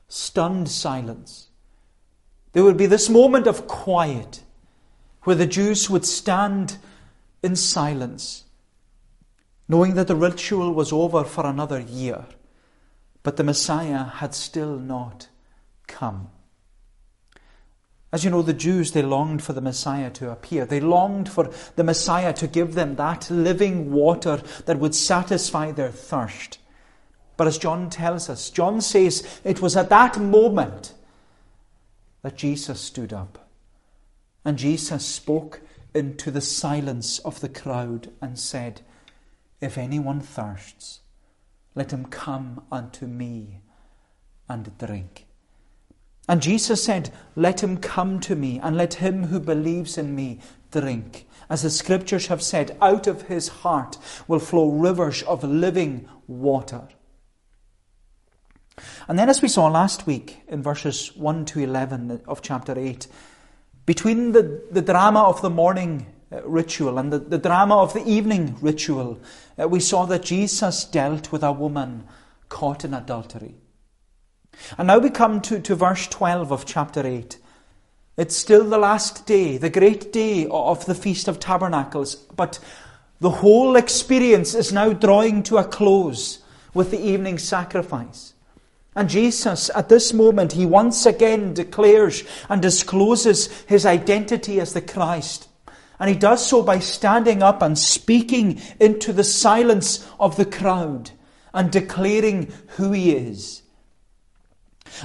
stunned 0.08 0.68
silence. 0.68 1.48
There 2.52 2.64
would 2.64 2.76
be 2.76 2.86
this 2.86 3.08
moment 3.08 3.46
of 3.46 3.66
quiet 3.66 4.42
where 5.22 5.36
the 5.36 5.46
Jews 5.46 5.88
would 5.88 6.04
stand 6.04 6.78
in 7.42 7.56
silence 7.56 8.44
knowing 9.70 9.94
that 9.94 10.08
the 10.08 10.16
ritual 10.16 10.72
was 10.74 10.92
over 10.92 11.22
for 11.22 11.46
another 11.46 11.78
year, 11.78 12.24
but 13.22 13.36
the 13.36 13.44
Messiah 13.44 14.02
had 14.02 14.34
still 14.34 14.76
not 14.76 15.28
come. 15.86 16.28
As 18.12 18.24
you 18.24 18.30
know, 18.30 18.42
the 18.42 18.52
Jews, 18.52 18.90
they 18.90 19.02
longed 19.02 19.44
for 19.44 19.52
the 19.52 19.60
Messiah 19.60 20.10
to 20.10 20.32
appear. 20.32 20.66
They 20.66 20.80
longed 20.80 21.28
for 21.28 21.52
the 21.76 21.84
Messiah 21.84 22.32
to 22.32 22.48
give 22.48 22.74
them 22.74 22.96
that 22.96 23.30
living 23.30 23.92
water 23.92 24.42
that 24.66 24.80
would 24.80 24.96
satisfy 24.96 25.70
their 25.70 25.92
thirst. 25.92 26.58
But 27.36 27.46
as 27.46 27.56
John 27.56 27.90
tells 27.90 28.28
us, 28.28 28.50
John 28.50 28.80
says 28.80 29.40
it 29.44 29.62
was 29.62 29.76
at 29.76 29.88
that 29.90 30.18
moment 30.18 30.94
that 32.22 32.36
Jesus 32.36 32.80
stood 32.80 33.12
up. 33.12 33.48
And 34.44 34.58
Jesus 34.58 35.06
spoke 35.06 35.60
into 35.94 36.32
the 36.32 36.40
silence 36.40 37.20
of 37.20 37.38
the 37.38 37.48
crowd 37.48 38.10
and 38.20 38.36
said, 38.36 38.80
if 39.60 39.76
anyone 39.76 40.20
thirsts, 40.20 41.00
let 41.74 41.92
him 41.92 42.06
come 42.06 42.62
unto 42.72 43.06
me 43.06 43.60
and 44.48 44.76
drink. 44.78 45.26
And 46.28 46.42
Jesus 46.42 46.82
said, 46.84 47.12
Let 47.34 47.62
him 47.62 47.78
come 47.78 48.20
to 48.20 48.36
me, 48.36 48.60
and 48.60 48.76
let 48.76 48.94
him 48.94 49.24
who 49.24 49.40
believes 49.40 49.98
in 49.98 50.14
me 50.14 50.40
drink. 50.70 51.26
As 51.48 51.62
the 51.62 51.70
scriptures 51.70 52.28
have 52.28 52.42
said, 52.42 52.76
out 52.80 53.06
of 53.06 53.22
his 53.22 53.48
heart 53.48 53.98
will 54.28 54.38
flow 54.38 54.70
rivers 54.70 55.22
of 55.22 55.42
living 55.42 56.08
water. 56.28 56.82
And 59.08 59.18
then, 59.18 59.28
as 59.28 59.42
we 59.42 59.48
saw 59.48 59.66
last 59.68 60.06
week 60.06 60.40
in 60.48 60.62
verses 60.62 61.14
1 61.16 61.44
to 61.46 61.60
11 61.60 62.22
of 62.26 62.42
chapter 62.42 62.78
8, 62.78 63.08
between 63.84 64.32
the, 64.32 64.62
the 64.70 64.82
drama 64.82 65.24
of 65.24 65.42
the 65.42 65.50
morning 65.50 66.06
ritual 66.44 66.98
and 66.98 67.12
the, 67.12 67.18
the 67.18 67.38
drama 67.38 67.76
of 67.76 67.92
the 67.92 68.06
evening 68.06 68.56
ritual, 68.60 69.18
uh, 69.60 69.68
we 69.68 69.80
saw 69.80 70.06
that 70.06 70.22
Jesus 70.22 70.84
dealt 70.84 71.32
with 71.32 71.42
a 71.42 71.52
woman 71.52 72.04
caught 72.48 72.84
in 72.84 72.94
adultery. 72.94 73.54
And 74.78 74.88
now 74.88 74.98
we 74.98 75.10
come 75.10 75.40
to, 75.42 75.60
to 75.60 75.74
verse 75.74 76.06
12 76.06 76.52
of 76.52 76.66
chapter 76.66 77.06
8. 77.06 77.38
It's 78.16 78.36
still 78.36 78.64
the 78.64 78.78
last 78.78 79.26
day, 79.26 79.56
the 79.56 79.70
great 79.70 80.12
day 80.12 80.46
of 80.50 80.84
the 80.86 80.94
Feast 80.94 81.28
of 81.28 81.40
Tabernacles, 81.40 82.14
but 82.14 82.58
the 83.20 83.30
whole 83.30 83.76
experience 83.76 84.54
is 84.54 84.72
now 84.72 84.92
drawing 84.92 85.42
to 85.44 85.58
a 85.58 85.64
close 85.64 86.40
with 86.74 86.90
the 86.90 87.00
evening 87.00 87.38
sacrifice. 87.38 88.34
And 88.94 89.08
Jesus, 89.08 89.70
at 89.74 89.88
this 89.88 90.12
moment, 90.12 90.52
he 90.52 90.66
once 90.66 91.06
again 91.06 91.54
declares 91.54 92.24
and 92.48 92.60
discloses 92.60 93.46
his 93.62 93.86
identity 93.86 94.60
as 94.60 94.72
the 94.72 94.80
Christ. 94.80 95.48
And 96.00 96.08
he 96.08 96.16
does 96.16 96.44
so 96.44 96.62
by 96.62 96.78
standing 96.78 97.42
up 97.42 97.60
and 97.60 97.78
speaking 97.78 98.60
into 98.80 99.12
the 99.12 99.22
silence 99.22 100.08
of 100.18 100.36
the 100.36 100.46
crowd 100.46 101.10
and 101.52 101.70
declaring 101.70 102.50
who 102.68 102.92
he 102.92 103.12
is. 103.12 103.62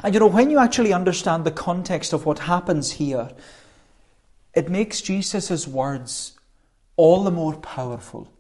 And 0.04 0.14
you 0.14 0.22
know, 0.22 0.28
when 0.28 0.50
you 0.50 0.58
actually 0.58 0.94
understand 0.94 1.44
the 1.44 1.52
context 1.52 2.14
of 2.14 2.26
what 2.26 2.40
happens 2.40 2.94
here, 2.94 3.30
it 4.54 4.70
makes 4.70 5.02
Jesus' 5.02 5.68
words 5.68 6.40
all 6.96 7.26
the 7.26 7.32
more 7.32 7.58
powerful. 7.58 8.32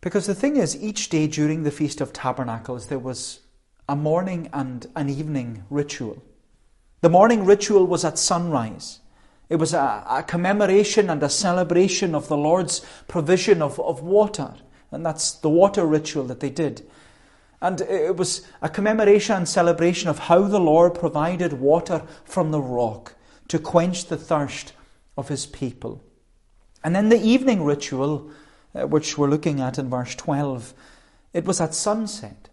Because 0.00 0.26
the 0.26 0.34
thing 0.34 0.56
is, 0.56 0.82
each 0.82 1.10
day 1.10 1.26
during 1.26 1.62
the 1.62 1.70
Feast 1.70 2.00
of 2.00 2.12
Tabernacles, 2.12 2.86
there 2.86 2.98
was 2.98 3.40
a 3.86 3.94
morning 3.94 4.48
and 4.52 4.86
an 4.96 5.10
evening 5.10 5.64
ritual. 5.68 6.22
The 7.02 7.10
morning 7.10 7.44
ritual 7.44 7.86
was 7.86 8.04
at 8.04 8.18
sunrise. 8.18 9.00
It 9.52 9.58
was 9.58 9.74
a, 9.74 10.02
a, 10.08 10.22
commemoration 10.22 11.10
and 11.10 11.22
a 11.22 11.28
celebration 11.28 12.14
of 12.14 12.28
the 12.28 12.38
Lord's 12.38 12.80
provision 13.06 13.60
of, 13.60 13.78
of 13.78 14.02
water. 14.02 14.54
And 14.90 15.04
that's 15.04 15.32
the 15.32 15.50
water 15.50 15.84
ritual 15.84 16.24
that 16.24 16.40
they 16.40 16.48
did. 16.48 16.88
And 17.60 17.82
it 17.82 18.16
was 18.16 18.46
a 18.62 18.70
commemoration 18.70 19.36
and 19.36 19.46
celebration 19.46 20.08
of 20.08 20.20
how 20.20 20.40
the 20.44 20.58
Lord 20.58 20.94
provided 20.94 21.52
water 21.52 22.02
from 22.24 22.50
the 22.50 22.62
rock 22.62 23.14
to 23.48 23.58
quench 23.58 24.06
the 24.06 24.16
thirst 24.16 24.72
of 25.18 25.28
his 25.28 25.44
people. 25.44 26.02
And 26.82 26.96
then 26.96 27.10
the 27.10 27.20
evening 27.20 27.62
ritual, 27.62 28.30
uh, 28.74 28.86
which 28.86 29.18
we're 29.18 29.28
looking 29.28 29.60
at 29.60 29.78
in 29.78 29.90
verse 29.90 30.14
12, 30.14 30.72
it 31.34 31.44
was 31.44 31.60
at 31.60 31.74
sunset. 31.74 32.48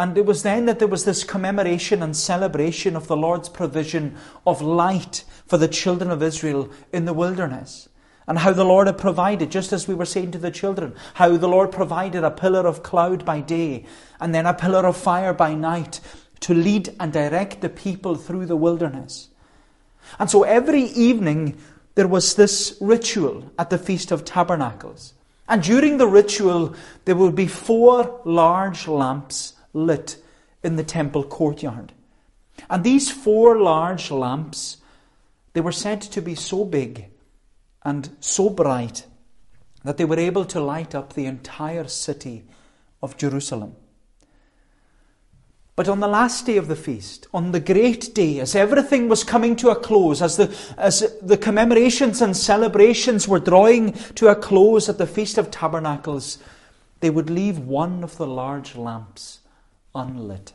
And 0.00 0.16
it 0.16 0.24
was 0.24 0.44
then 0.44 0.64
that 0.64 0.78
there 0.78 0.88
was 0.88 1.04
this 1.04 1.24
commemoration 1.24 2.02
and 2.02 2.16
celebration 2.16 2.96
of 2.96 3.06
the 3.06 3.18
Lord's 3.18 3.50
provision 3.50 4.16
of 4.46 4.62
light 4.62 5.24
for 5.46 5.58
the 5.58 5.68
children 5.68 6.10
of 6.10 6.22
Israel 6.22 6.70
in 6.90 7.04
the 7.04 7.12
wilderness 7.12 7.86
and 8.26 8.38
how 8.38 8.54
the 8.54 8.64
Lord 8.64 8.86
had 8.86 8.96
provided, 8.96 9.50
just 9.50 9.74
as 9.74 9.86
we 9.86 9.94
were 9.94 10.06
saying 10.06 10.30
to 10.30 10.38
the 10.38 10.50
children, 10.50 10.94
how 11.12 11.36
the 11.36 11.48
Lord 11.48 11.70
provided 11.70 12.24
a 12.24 12.30
pillar 12.30 12.66
of 12.66 12.82
cloud 12.82 13.26
by 13.26 13.42
day 13.42 13.84
and 14.18 14.34
then 14.34 14.46
a 14.46 14.54
pillar 14.54 14.86
of 14.86 14.96
fire 14.96 15.34
by 15.34 15.52
night 15.52 16.00
to 16.40 16.54
lead 16.54 16.96
and 16.98 17.12
direct 17.12 17.60
the 17.60 17.68
people 17.68 18.14
through 18.14 18.46
the 18.46 18.56
wilderness. 18.56 19.28
And 20.18 20.30
so 20.30 20.44
every 20.44 20.84
evening 20.84 21.58
there 21.94 22.08
was 22.08 22.36
this 22.36 22.74
ritual 22.80 23.52
at 23.58 23.68
the 23.68 23.76
Feast 23.76 24.12
of 24.12 24.24
Tabernacles. 24.24 25.12
And 25.46 25.62
during 25.62 25.98
the 25.98 26.08
ritual, 26.08 26.74
there 27.04 27.16
would 27.16 27.34
be 27.34 27.48
four 27.48 28.22
large 28.24 28.88
lamps 28.88 29.56
lit 29.72 30.16
in 30.62 30.76
the 30.76 30.84
temple 30.84 31.24
courtyard. 31.24 31.92
And 32.68 32.84
these 32.84 33.10
four 33.10 33.58
large 33.58 34.10
lamps, 34.10 34.78
they 35.52 35.60
were 35.60 35.72
said 35.72 36.00
to 36.02 36.20
be 36.20 36.34
so 36.34 36.64
big 36.64 37.06
and 37.82 38.10
so 38.20 38.50
bright 38.50 39.06
that 39.84 39.96
they 39.96 40.04
were 40.04 40.18
able 40.18 40.44
to 40.44 40.60
light 40.60 40.94
up 40.94 41.12
the 41.12 41.26
entire 41.26 41.88
city 41.88 42.44
of 43.02 43.16
Jerusalem. 43.16 43.76
But 45.76 45.88
on 45.88 46.00
the 46.00 46.08
last 46.08 46.44
day 46.44 46.58
of 46.58 46.68
the 46.68 46.76
feast, 46.76 47.26
on 47.32 47.52
the 47.52 47.60
great 47.60 48.14
day, 48.14 48.40
as 48.40 48.54
everything 48.54 49.08
was 49.08 49.24
coming 49.24 49.56
to 49.56 49.70
a 49.70 49.76
close, 49.76 50.20
as 50.20 50.36
the, 50.36 50.54
as 50.76 51.16
the 51.22 51.38
commemorations 51.38 52.20
and 52.20 52.36
celebrations 52.36 53.26
were 53.26 53.38
drawing 53.38 53.94
to 54.16 54.28
a 54.28 54.34
close 54.34 54.90
at 54.90 54.98
the 54.98 55.06
Feast 55.06 55.38
of 55.38 55.50
Tabernacles, 55.50 56.36
they 57.00 57.08
would 57.08 57.30
leave 57.30 57.58
one 57.58 58.04
of 58.04 58.18
the 58.18 58.26
large 58.26 58.76
lamps 58.76 59.39
unlit. 59.94 60.52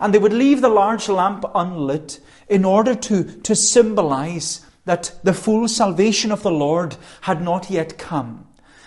And 0.00 0.12
they 0.12 0.18
would 0.18 0.32
leave 0.32 0.60
the 0.60 0.68
large 0.68 1.08
lamp 1.08 1.44
unlit 1.54 2.20
in 2.48 2.64
order 2.64 2.94
to, 2.94 3.24
to 3.42 3.54
symbolize 3.54 4.64
that 4.84 5.18
the 5.22 5.34
full 5.34 5.68
salvation 5.68 6.32
of 6.32 6.42
the 6.42 6.50
Lord 6.50 6.96
had 7.22 7.42
not 7.42 7.70
yet 7.70 7.98
come, 7.98 8.46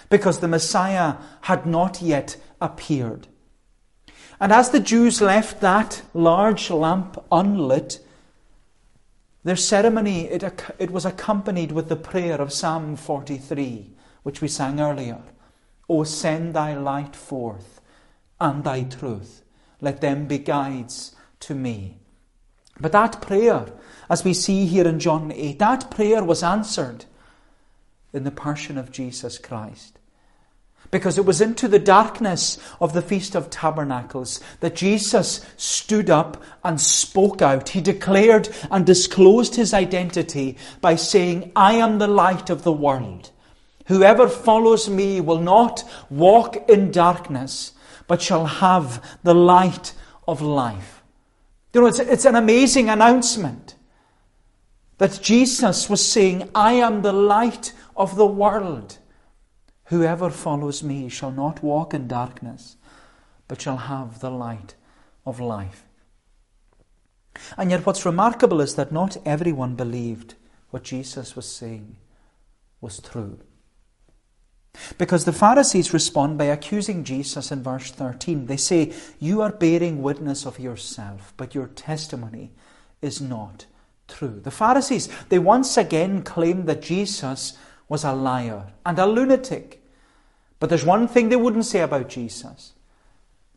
because 0.09 0.39
the 0.39 0.48
Messiah 0.48 1.15
had 1.41 1.65
not 1.65 2.01
yet 2.01 2.38
appeared. 2.62 3.27
And 4.39 4.51
as 4.51 4.69
the 4.69 4.79
Jews 4.79 5.21
left 5.21 5.59
that 5.62 6.01
large 6.13 6.69
lamp 6.69 7.24
unlit, 7.31 8.00
their 9.43 9.57
ceremony, 9.57 10.25
it, 10.25 10.43
it 10.79 10.91
was 10.91 11.05
accompanied 11.05 11.71
with 11.71 11.89
the 11.89 11.95
prayer 11.95 12.41
of 12.41 12.53
Psalm 12.53 12.95
43, 12.95 13.91
which 14.24 14.41
we 14.41 14.48
sang 14.48 14.79
earlier. 14.79 15.21
O 15.89 16.03
send 16.03 16.53
thy 16.53 16.75
light 16.75 17.15
forth 17.15 17.78
and 18.39 18.63
thy 18.63 18.84
truth. 18.84 19.41
Let 19.81 20.01
them 20.01 20.27
be 20.27 20.38
guides 20.38 21.15
to 21.41 21.55
me. 21.55 21.98
But 22.79 22.91
that 22.93 23.22
prayer, 23.22 23.67
as 24.10 24.24
we 24.24 24.34
see 24.34 24.65
here 24.65 24.88
in 24.88 25.00
John 25.00 25.31
8, 25.31 25.60
that 25.60 25.91
prayer 25.91 26.24
was 26.24 26.43
answered 26.43 27.05
in 28.13 28.24
the 28.24 28.31
person 28.31 28.77
of 28.77 28.91
Jesus 28.91 29.38
Christ. 29.38 30.00
Because 30.91 31.19
it 31.19 31.25
was 31.25 31.39
into 31.39 31.67
the 31.67 31.77
darkness 31.77 32.58
of 32.81 32.93
the 32.93 33.01
Feast 33.01 33.36
of 33.36 33.50
Tabernacles 33.50 34.39
that 34.62 34.75
Jesus 34.75 35.46
stood 35.55 36.10
up 36.10 36.41
and 36.63 36.81
spoke 36.81 37.41
out. 37.43 37.69
He 37.69 37.81
declared 37.81 38.50
and 38.72 38.86
disclosed 38.86 39.55
his 39.55 39.74
identity 39.74 40.58
by 40.81 40.96
saying, 40.96 41.51
I 41.55 41.74
am 41.74 42.00
the 42.00 42.08
light 42.08 42.50
of 42.50 42.63
the 42.63 42.72
world. 42.72 43.29
Whoever 43.86 44.27
follows 44.27 44.89
me 44.89 45.22
will 45.22 45.39
not 45.39 45.84
walk 46.10 46.69
in 46.69 46.91
darkness, 46.91 47.74
but 48.09 48.23
shall 48.23 48.47
have 48.47 49.19
the 49.21 49.35
light 49.35 49.93
of 50.27 50.41
life. 50.41 51.03
You 51.73 51.81
know, 51.81 51.87
it's, 51.87 51.99
it's 51.99 52.25
an 52.25 52.35
amazing 52.35 52.89
announcement 52.89 53.75
that 54.97 55.19
Jesus 55.21 55.87
was 55.91 56.03
saying, 56.05 56.49
I 56.55 56.73
am 56.73 57.03
the 57.03 57.13
light 57.13 57.71
of 57.95 58.15
the 58.15 58.25
world. 58.25 58.97
Whoever 59.85 60.31
follows 60.31 60.81
me 60.81 61.07
shall 61.07 61.29
not 61.29 61.61
walk 61.61 61.93
in 61.93 62.07
darkness, 62.07 62.77
but 63.47 63.61
shall 63.61 63.77
have 63.77 64.21
the 64.21 64.31
light 64.31 64.73
of 65.23 65.39
life. 65.39 65.85
And 67.57 67.69
yet, 67.69 67.85
what's 67.85 68.07
remarkable 68.07 68.59
is 68.59 68.73
that 68.73 68.91
not 68.91 69.17
everyone 69.23 69.75
believed 69.75 70.33
what 70.71 70.81
Jesus 70.81 71.35
was 71.35 71.45
saying 71.45 71.97
was 72.81 72.99
true. 72.99 73.39
Because 74.97 75.25
the 75.25 75.33
Pharisees 75.33 75.93
respond 75.93 76.38
by 76.38 76.45
accusing 76.45 77.03
Jesus 77.03 77.51
in 77.51 77.63
verse 77.63 77.91
13. 77.91 78.45
They 78.45 78.57
say, 78.57 78.93
You 79.19 79.41
are 79.41 79.51
bearing 79.51 80.01
witness 80.01 80.45
of 80.45 80.59
yourself, 80.59 81.33
but 81.38 81.55
your 81.55 81.67
testimony 81.67 82.51
is 83.01 83.19
not 83.21 83.65
true. 84.07 84.39
The 84.43 84.51
Pharisees, 84.51 85.09
they 85.29 85.39
once 85.39 85.77
again 85.77 86.23
claim 86.23 86.65
that 86.65 86.81
Jesus 86.81 87.57
was 87.88 88.03
a 88.03 88.13
liar 88.13 88.67
and 88.85 88.99
a 88.99 89.05
lunatic. 89.05 89.83
But 90.59 90.69
there's 90.69 90.85
one 90.85 91.07
thing 91.07 91.29
they 91.29 91.35
wouldn't 91.35 91.65
say 91.65 91.79
about 91.79 92.09
Jesus 92.09 92.73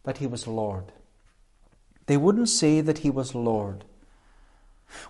that 0.05 0.19
he 0.19 0.27
was 0.27 0.47
Lord. 0.47 0.93
They 2.07 2.17
wouldn't 2.17 2.49
say 2.49 2.81
that 2.81 2.99
he 2.99 3.11
was 3.11 3.35
Lord. 3.35 3.85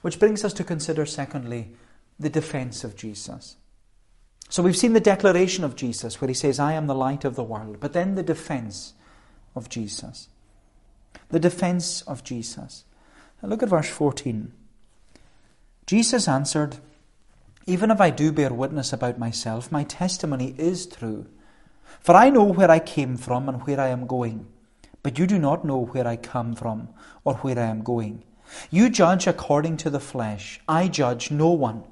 Which 0.02 0.18
brings 0.18 0.44
us 0.44 0.52
to 0.54 0.64
consider, 0.64 1.06
secondly, 1.06 1.72
the 2.18 2.30
defense 2.30 2.84
of 2.84 2.96
Jesus. 2.96 3.56
So 4.52 4.62
we've 4.62 4.76
seen 4.76 4.92
the 4.92 5.00
declaration 5.00 5.64
of 5.64 5.76
Jesus 5.76 6.20
where 6.20 6.28
he 6.28 6.34
says, 6.34 6.60
I 6.60 6.74
am 6.74 6.86
the 6.86 6.94
light 6.94 7.24
of 7.24 7.36
the 7.36 7.42
world. 7.42 7.78
But 7.80 7.94
then 7.94 8.16
the 8.16 8.22
defense 8.22 8.92
of 9.54 9.70
Jesus. 9.70 10.28
The 11.30 11.40
defense 11.40 12.02
of 12.02 12.22
Jesus. 12.22 12.84
Now 13.40 13.48
look 13.48 13.62
at 13.62 13.70
verse 13.70 13.88
14. 13.88 14.52
Jesus 15.86 16.28
answered, 16.28 16.76
Even 17.66 17.90
if 17.90 17.98
I 17.98 18.10
do 18.10 18.30
bear 18.30 18.52
witness 18.52 18.92
about 18.92 19.18
myself, 19.18 19.72
my 19.72 19.84
testimony 19.84 20.54
is 20.58 20.84
true. 20.84 21.24
For 22.00 22.14
I 22.14 22.28
know 22.28 22.44
where 22.44 22.70
I 22.70 22.78
came 22.78 23.16
from 23.16 23.48
and 23.48 23.66
where 23.66 23.80
I 23.80 23.88
am 23.88 24.06
going. 24.06 24.48
But 25.02 25.18
you 25.18 25.26
do 25.26 25.38
not 25.38 25.64
know 25.64 25.86
where 25.86 26.06
I 26.06 26.16
come 26.16 26.54
from 26.54 26.90
or 27.24 27.36
where 27.36 27.58
I 27.58 27.68
am 27.68 27.82
going. 27.82 28.22
You 28.70 28.90
judge 28.90 29.26
according 29.26 29.78
to 29.78 29.88
the 29.88 29.98
flesh. 29.98 30.60
I 30.68 30.88
judge 30.88 31.30
no 31.30 31.48
one. 31.48 31.84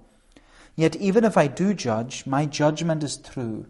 Yet 0.77 0.97
even 0.97 1.25
if 1.25 1.37
I 1.37 1.47
do 1.47 1.75
judge, 1.75 2.27
my 2.27 2.47
judgment 2.47 3.03
is 3.03 3.17
true. 3.17 3.67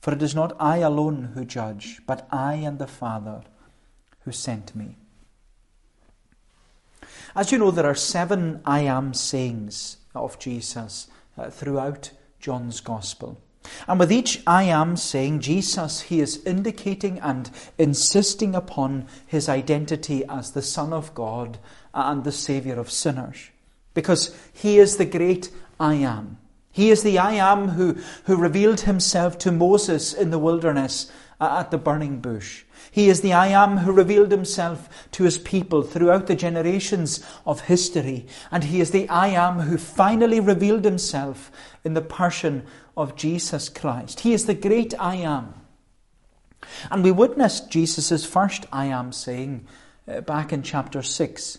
For 0.00 0.12
it 0.12 0.22
is 0.22 0.34
not 0.34 0.56
I 0.60 0.78
alone 0.78 1.32
who 1.34 1.44
judge, 1.44 2.00
but 2.06 2.26
I 2.30 2.54
and 2.54 2.78
the 2.78 2.86
Father 2.86 3.42
who 4.20 4.32
sent 4.32 4.74
me. 4.74 4.96
As 7.34 7.52
you 7.52 7.58
know, 7.58 7.70
there 7.70 7.86
are 7.86 7.94
seven 7.94 8.60
I 8.64 8.80
am 8.80 9.14
sayings 9.14 9.98
of 10.14 10.38
Jesus 10.38 11.08
uh, 11.36 11.50
throughout 11.50 12.10
John's 12.40 12.80
Gospel. 12.80 13.40
And 13.86 13.98
with 13.98 14.12
each 14.12 14.42
I 14.46 14.64
am 14.64 14.96
saying, 14.96 15.40
Jesus, 15.40 16.02
he 16.02 16.20
is 16.20 16.44
indicating 16.44 17.18
and 17.20 17.50
insisting 17.76 18.54
upon 18.54 19.06
his 19.26 19.48
identity 19.48 20.24
as 20.28 20.52
the 20.52 20.62
Son 20.62 20.92
of 20.92 21.14
God 21.14 21.58
and 21.92 22.24
the 22.24 22.32
Saviour 22.32 22.78
of 22.78 22.90
sinners. 22.90 23.50
Because 23.94 24.34
he 24.52 24.78
is 24.78 24.96
the 24.96 25.04
great 25.04 25.50
I 25.80 25.94
am. 25.94 26.38
He 26.70 26.90
is 26.90 27.02
the 27.02 27.18
I 27.18 27.32
am 27.32 27.68
who, 27.70 27.96
who 28.24 28.36
revealed 28.36 28.82
himself 28.82 29.38
to 29.38 29.52
Moses 29.52 30.12
in 30.12 30.30
the 30.30 30.38
wilderness 30.38 31.10
at 31.40 31.70
the 31.70 31.78
burning 31.78 32.20
bush. 32.20 32.64
He 32.90 33.08
is 33.08 33.20
the 33.20 33.32
I 33.32 33.48
am 33.48 33.78
who 33.78 33.92
revealed 33.92 34.30
himself 34.30 34.88
to 35.12 35.24
his 35.24 35.38
people 35.38 35.82
throughout 35.82 36.26
the 36.26 36.34
generations 36.34 37.24
of 37.46 37.62
history. 37.62 38.26
And 38.50 38.64
he 38.64 38.80
is 38.80 38.90
the 38.90 39.08
I 39.08 39.28
am 39.28 39.60
who 39.60 39.76
finally 39.76 40.40
revealed 40.40 40.84
himself 40.84 41.50
in 41.84 41.94
the 41.94 42.02
person 42.02 42.64
of 42.96 43.16
Jesus 43.16 43.68
Christ. 43.68 44.20
He 44.20 44.32
is 44.32 44.46
the 44.46 44.54
great 44.54 44.94
I 44.98 45.16
am. 45.16 45.54
And 46.90 47.04
we 47.04 47.12
witnessed 47.12 47.70
Jesus' 47.70 48.24
first 48.24 48.66
I 48.72 48.86
am 48.86 49.12
saying 49.12 49.66
uh, 50.06 50.22
back 50.22 50.52
in 50.52 50.62
chapter 50.62 51.02
6. 51.02 51.58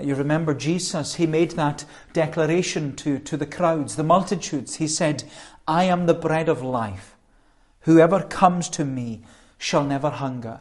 You 0.00 0.16
remember 0.16 0.54
Jesus, 0.54 1.14
he 1.14 1.26
made 1.26 1.52
that 1.52 1.84
declaration 2.12 2.96
to, 2.96 3.20
to 3.20 3.36
the 3.36 3.46
crowds, 3.46 3.94
the 3.94 4.02
multitudes. 4.02 4.76
He 4.76 4.88
said, 4.88 5.22
I 5.68 5.84
am 5.84 6.06
the 6.06 6.14
bread 6.14 6.48
of 6.48 6.62
life. 6.62 7.16
Whoever 7.80 8.22
comes 8.22 8.68
to 8.70 8.84
me 8.84 9.22
shall 9.56 9.84
never 9.84 10.10
hunger, 10.10 10.60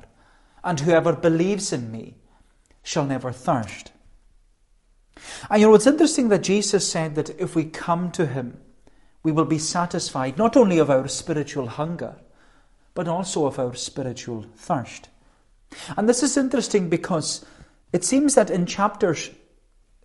and 0.64 0.80
whoever 0.80 1.14
believes 1.14 1.74
in 1.74 1.92
me 1.92 2.16
shall 2.84 3.06
never 3.06 3.32
thirst. 3.32 3.92
And 5.50 5.62
you 5.62 5.68
know, 5.68 5.76
it's 5.76 5.88
interesting 5.88 6.30
that 6.30 6.44
Jesus 6.44 6.90
said 6.90 7.16
that 7.16 7.30
if 7.40 7.56
we 7.56 7.66
come 7.66 8.12
to 8.12 8.28
him, 8.28 8.60
we 9.24 9.32
will 9.32 9.46
be 9.46 9.58
satisfied 9.58 10.38
not 10.38 10.56
only 10.56 10.78
of 10.78 10.90
our 10.90 11.08
spiritual 11.08 11.68
hunger, 11.68 12.18
but 12.94 13.08
also 13.08 13.46
of 13.46 13.58
our 13.58 13.74
spiritual 13.74 14.46
thirst. 14.56 15.10
And 15.98 16.08
this 16.08 16.22
is 16.22 16.38
interesting 16.38 16.90
because 16.90 17.46
it 17.94 18.04
seems 18.04 18.36
that 18.36 18.50
in 18.50 18.66
chapters 18.66 19.30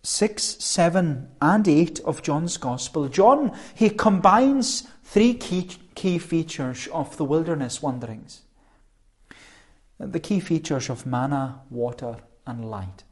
6, 0.03 0.43
7, 0.43 1.27
and 1.41 1.67
8 1.67 1.99
of 2.05 2.21
John's 2.21 2.55
Gospel, 2.55 3.09
John, 3.09 3.51
he 3.75 3.89
combines 3.89 4.87
three 5.03 5.33
key, 5.33 5.69
key 5.95 6.19
features 6.19 6.87
of 6.93 7.17
the 7.17 7.25
wilderness 7.25 7.81
wanderings. 7.81 8.43
The 9.99 10.19
key 10.19 10.39
features 10.39 10.89
of 10.89 11.05
manna, 11.05 11.61
water, 11.69 12.17
and 12.47 12.69
light. 12.69 13.03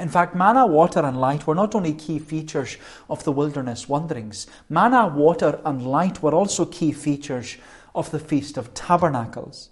In 0.00 0.08
fact, 0.08 0.34
manna, 0.34 0.66
water, 0.66 1.00
and 1.00 1.20
light 1.20 1.46
were 1.46 1.54
not 1.54 1.74
only 1.74 1.92
key 1.92 2.18
features 2.18 2.78
of 3.08 3.22
the 3.22 3.32
wilderness 3.32 3.88
wanderings, 3.88 4.46
manna, 4.68 5.06
water, 5.06 5.60
and 5.64 5.86
light 5.86 6.22
were 6.22 6.34
also 6.34 6.64
key 6.64 6.90
features 6.90 7.58
of 7.94 8.10
the 8.10 8.18
Feast 8.18 8.56
of 8.56 8.72
Tabernacles. 8.72 9.68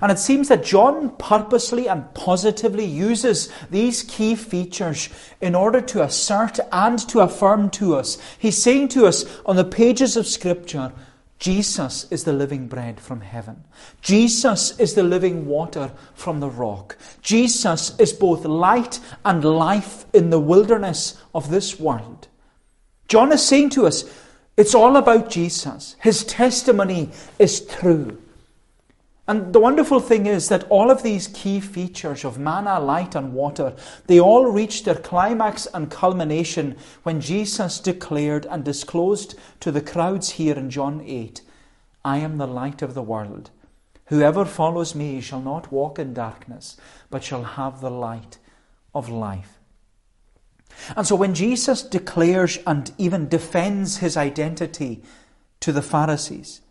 And 0.00 0.10
it 0.10 0.18
seems 0.18 0.48
that 0.48 0.64
John 0.64 1.10
purposely 1.16 1.88
and 1.88 2.12
positively 2.14 2.84
uses 2.84 3.50
these 3.70 4.02
key 4.02 4.34
features 4.34 5.08
in 5.40 5.54
order 5.54 5.80
to 5.80 6.02
assert 6.02 6.58
and 6.72 6.98
to 7.08 7.20
affirm 7.20 7.70
to 7.70 7.96
us. 7.96 8.18
He's 8.38 8.62
saying 8.62 8.88
to 8.88 9.06
us 9.06 9.24
on 9.46 9.56
the 9.56 9.64
pages 9.64 10.16
of 10.16 10.26
Scripture, 10.26 10.92
Jesus 11.38 12.06
is 12.10 12.24
the 12.24 12.34
living 12.34 12.68
bread 12.68 13.00
from 13.00 13.22
heaven. 13.22 13.64
Jesus 14.02 14.78
is 14.78 14.92
the 14.92 15.02
living 15.02 15.46
water 15.46 15.90
from 16.14 16.40
the 16.40 16.50
rock. 16.50 16.98
Jesus 17.22 17.98
is 17.98 18.12
both 18.12 18.44
light 18.44 19.00
and 19.24 19.42
life 19.42 20.04
in 20.12 20.28
the 20.28 20.38
wilderness 20.38 21.16
of 21.34 21.50
this 21.50 21.80
world. 21.80 22.28
John 23.08 23.32
is 23.32 23.44
saying 23.44 23.70
to 23.70 23.86
us, 23.86 24.04
it's 24.58 24.74
all 24.74 24.98
about 24.98 25.30
Jesus. 25.30 25.96
His 26.00 26.24
testimony 26.24 27.08
is 27.38 27.64
true. 27.66 28.20
And 29.30 29.52
the 29.52 29.60
wonderful 29.60 30.00
thing 30.00 30.26
is 30.26 30.48
that 30.48 30.68
all 30.70 30.90
of 30.90 31.04
these 31.04 31.28
key 31.28 31.60
features 31.60 32.24
of 32.24 32.36
manna, 32.36 32.80
light, 32.80 33.14
and 33.14 33.32
water, 33.32 33.76
they 34.08 34.18
all 34.18 34.46
reached 34.46 34.84
their 34.84 34.96
climax 34.96 35.68
and 35.72 35.88
culmination 35.88 36.76
when 37.04 37.20
Jesus 37.20 37.78
declared 37.78 38.44
and 38.46 38.64
disclosed 38.64 39.38
to 39.60 39.70
the 39.70 39.80
crowds 39.80 40.30
here 40.30 40.56
in 40.56 40.68
John 40.68 41.00
8 41.06 41.42
I 42.04 42.18
am 42.18 42.38
the 42.38 42.48
light 42.48 42.82
of 42.82 42.94
the 42.94 43.04
world. 43.04 43.52
Whoever 44.06 44.44
follows 44.44 44.96
me 44.96 45.20
shall 45.20 45.40
not 45.40 45.70
walk 45.70 46.00
in 46.00 46.12
darkness, 46.12 46.76
but 47.08 47.22
shall 47.22 47.44
have 47.44 47.80
the 47.80 47.88
light 47.88 48.38
of 48.96 49.08
life. 49.08 49.60
And 50.96 51.06
so 51.06 51.14
when 51.14 51.34
Jesus 51.34 51.84
declares 51.84 52.58
and 52.66 52.90
even 52.98 53.28
defends 53.28 53.98
his 53.98 54.16
identity 54.16 55.04
to 55.60 55.70
the 55.70 55.82
Pharisees, 55.82 56.62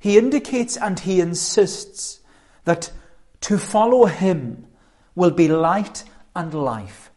he 0.00 0.18
indicates 0.18 0.76
and 0.76 0.98
he 0.98 1.20
insists 1.20 2.20
that 2.64 2.90
to 3.42 3.58
follow 3.58 4.06
him 4.06 4.66
will 5.14 5.30
be 5.30 5.46
light 5.46 6.04
and 6.34 6.52
life 6.54 7.10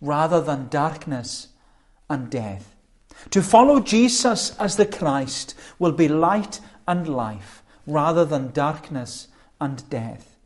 rather 0.00 0.40
than 0.40 0.68
darkness 0.68 1.48
and 2.08 2.30
death. 2.30 2.76
To 3.30 3.42
follow 3.42 3.80
Jesus 3.80 4.56
as 4.58 4.76
the 4.76 4.86
Christ 4.86 5.54
will 5.78 5.92
be 5.92 6.08
light 6.08 6.60
and 6.86 7.08
life 7.08 7.62
rather 7.86 8.24
than 8.24 8.52
darkness 8.52 9.28
and 9.60 9.88
death. 9.90 10.38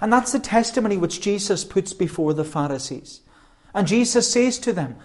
And 0.00 0.12
that's 0.12 0.32
the 0.32 0.40
testimony 0.40 0.96
which 0.96 1.20
Jesus 1.20 1.64
puts 1.64 1.92
before 1.92 2.34
the 2.34 2.44
Pharisees. 2.44 3.20
And 3.74 3.86
Jesus 3.86 4.32
says 4.32 4.58
to 4.60 4.72
them 4.72 4.96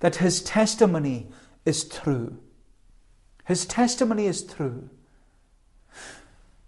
that 0.00 0.16
his 0.16 0.42
testimony 0.42 1.28
is 1.64 1.84
true. 1.84 2.38
His 3.44 3.66
testimony 3.66 4.26
is 4.26 4.42
true. 4.42 4.90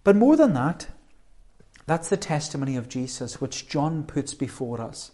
But 0.05 0.17
more 0.17 0.37
than 0.37 0.55
that, 0.55 0.87
that's 1.87 2.09
the 2.09 2.17
testimony 2.17 2.77
of 2.77 2.89
Jesus 2.89 3.41
which 3.41 3.69
John 3.69 4.05
puts 4.05 4.35
before 4.35 4.81
us 4.81 5.13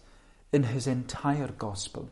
in 0.51 0.63
his 0.63 0.87
entire 0.87 1.47
gospel. 1.47 2.09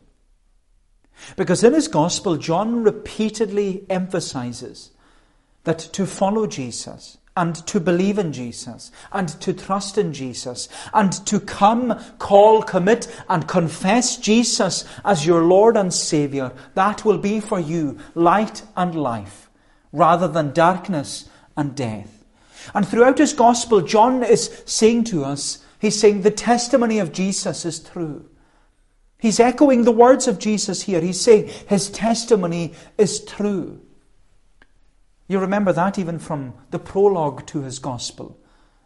Because 1.36 1.62
in 1.62 1.74
his 1.74 1.88
gospel, 1.88 2.36
John 2.36 2.82
repeatedly 2.82 3.86
emphasizes 3.88 4.90
that 5.64 5.78
to 5.78 6.06
follow 6.06 6.46
Jesus 6.46 7.18
and 7.36 7.54
to 7.66 7.80
believe 7.80 8.18
in 8.18 8.32
Jesus 8.32 8.92
and 9.12 9.28
to 9.40 9.52
trust 9.52 9.98
in 9.98 10.12
Jesus 10.12 10.68
and 10.92 11.12
to 11.26 11.40
come, 11.40 11.98
call, 12.18 12.62
commit, 12.62 13.08
and 13.28 13.48
confess 13.48 14.16
Jesus 14.16 14.84
as 15.04 15.26
your 15.26 15.42
Lord 15.42 15.76
and 15.76 15.92
Savior, 15.92 16.52
that 16.74 17.04
will 17.04 17.18
be 17.18 17.40
for 17.40 17.58
you 17.58 17.98
light 18.14 18.62
and 18.76 18.94
life 18.94 19.50
rather 19.92 20.28
than 20.28 20.52
darkness 20.52 21.28
and 21.56 21.74
death. 21.74 22.13
And 22.72 22.86
throughout 22.86 23.18
his 23.18 23.32
gospel, 23.32 23.80
John 23.80 24.22
is 24.22 24.62
saying 24.64 25.04
to 25.04 25.24
us, 25.24 25.64
he's 25.78 25.98
saying 25.98 26.22
the 26.22 26.30
testimony 26.30 26.98
of 26.98 27.12
Jesus 27.12 27.64
is 27.64 27.80
true. 27.80 28.28
He's 29.18 29.40
echoing 29.40 29.84
the 29.84 29.92
words 29.92 30.28
of 30.28 30.38
Jesus 30.38 30.82
here. 30.82 31.00
He's 31.00 31.20
saying 31.20 31.50
his 31.66 31.90
testimony 31.90 32.74
is 32.98 33.24
true. 33.24 33.80
You 35.28 35.38
remember 35.38 35.72
that 35.72 35.98
even 35.98 36.18
from 36.18 36.54
the 36.70 36.78
prologue 36.78 37.46
to 37.46 37.62
his 37.62 37.78
gospel. 37.78 38.38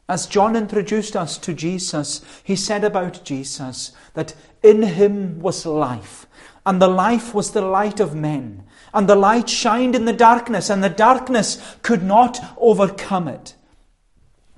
As 0.08 0.26
John 0.26 0.56
introduced 0.56 1.16
us 1.16 1.36
to 1.38 1.52
Jesus, 1.52 2.22
he 2.42 2.56
said 2.56 2.82
about 2.82 3.24
Jesus 3.24 3.92
that 4.14 4.34
in 4.62 4.82
him 4.82 5.40
was 5.40 5.66
life, 5.66 6.26
and 6.64 6.80
the 6.80 6.88
life 6.88 7.34
was 7.34 7.50
the 7.50 7.60
light 7.60 8.00
of 8.00 8.14
men, 8.14 8.64
and 8.94 9.06
the 9.06 9.16
light 9.16 9.50
shined 9.50 9.94
in 9.94 10.06
the 10.06 10.12
darkness, 10.14 10.70
and 10.70 10.82
the 10.82 10.88
darkness 10.88 11.76
could 11.82 12.02
not 12.02 12.40
overcome 12.56 13.28
it. 13.28 13.54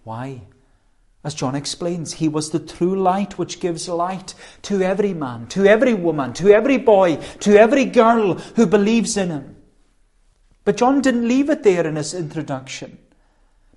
Why? 0.05 0.43
As 1.23 1.35
John 1.35 1.55
explains, 1.55 2.15
he 2.15 2.29
was 2.29 2.51
the 2.51 2.59
true 2.59 2.99
light 2.99 3.39
which 3.39 3.61
gives 3.61 3.89
light 3.89 4.35
to 4.63 4.83
every 4.83 5.13
man, 5.13 5.47
to 5.49 5.67
every 5.67 5.93
woman, 5.93 6.33
to 6.35 6.51
every 6.51 6.79
boy, 6.79 7.17
to 7.41 7.59
every 7.59 7.85
girl 7.85 8.35
who 8.35 8.67
believes 8.67 9.17
in 9.17 9.29
him. 9.29 9.57
But 10.65 10.79
John 10.79 11.01
didn't 11.03 11.29
leave 11.29 11.51
it 11.51 11.63
there 11.63 11.87
in 11.87 11.97
his 11.97 12.15
introduction. 12.15 12.99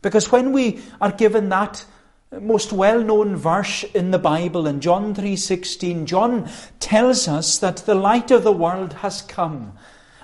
Because 0.01 0.31
when 0.31 0.53
we 0.53 0.81
are 1.01 1.11
given 1.11 1.49
that 1.49 1.85
most 2.41 2.73
well-known 2.73 3.35
verse 3.35 3.83
in 3.93 4.11
the 4.11 4.19
Bible 4.19 4.65
in 4.65 4.81
John 4.81 5.13
3:16, 5.13 6.05
John 6.05 6.49
tells 6.79 7.27
us 7.27 7.57
that 7.59 7.77
the 7.77 7.95
light 7.95 8.31
of 8.31 8.43
the 8.43 8.51
world 8.51 8.93
has 8.93 9.21
come. 9.21 9.73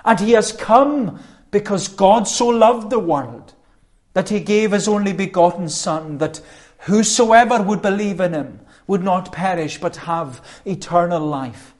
And 0.04 0.18
he 0.18 0.32
has 0.32 0.52
come 0.52 1.20
because 1.50 1.88
God 1.88 2.26
so 2.26 2.48
loved 2.48 2.90
the 2.90 2.98
world 2.98 3.39
that 4.12 4.28
he 4.28 4.40
gave 4.40 4.72
his 4.72 4.88
only 4.88 5.12
begotten 5.12 5.68
Son, 5.68 6.18
that 6.18 6.40
whosoever 6.80 7.62
would 7.62 7.82
believe 7.82 8.20
in 8.20 8.32
him 8.32 8.60
would 8.86 9.02
not 9.02 9.32
perish 9.32 9.78
but 9.78 9.96
have 9.96 10.44
eternal 10.64 11.20
life. 11.20 11.74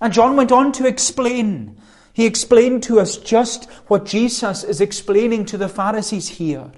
And 0.00 0.12
John 0.12 0.36
went 0.36 0.50
on 0.50 0.72
to 0.72 0.86
explain. 0.86 1.76
He 2.12 2.26
explained 2.26 2.82
to 2.84 2.98
us 3.00 3.16
just 3.16 3.70
what 3.86 4.06
Jesus 4.06 4.64
is 4.64 4.80
explaining 4.80 5.44
to 5.46 5.58
the 5.58 5.68
Pharisees 5.68 6.28
here 6.28 6.72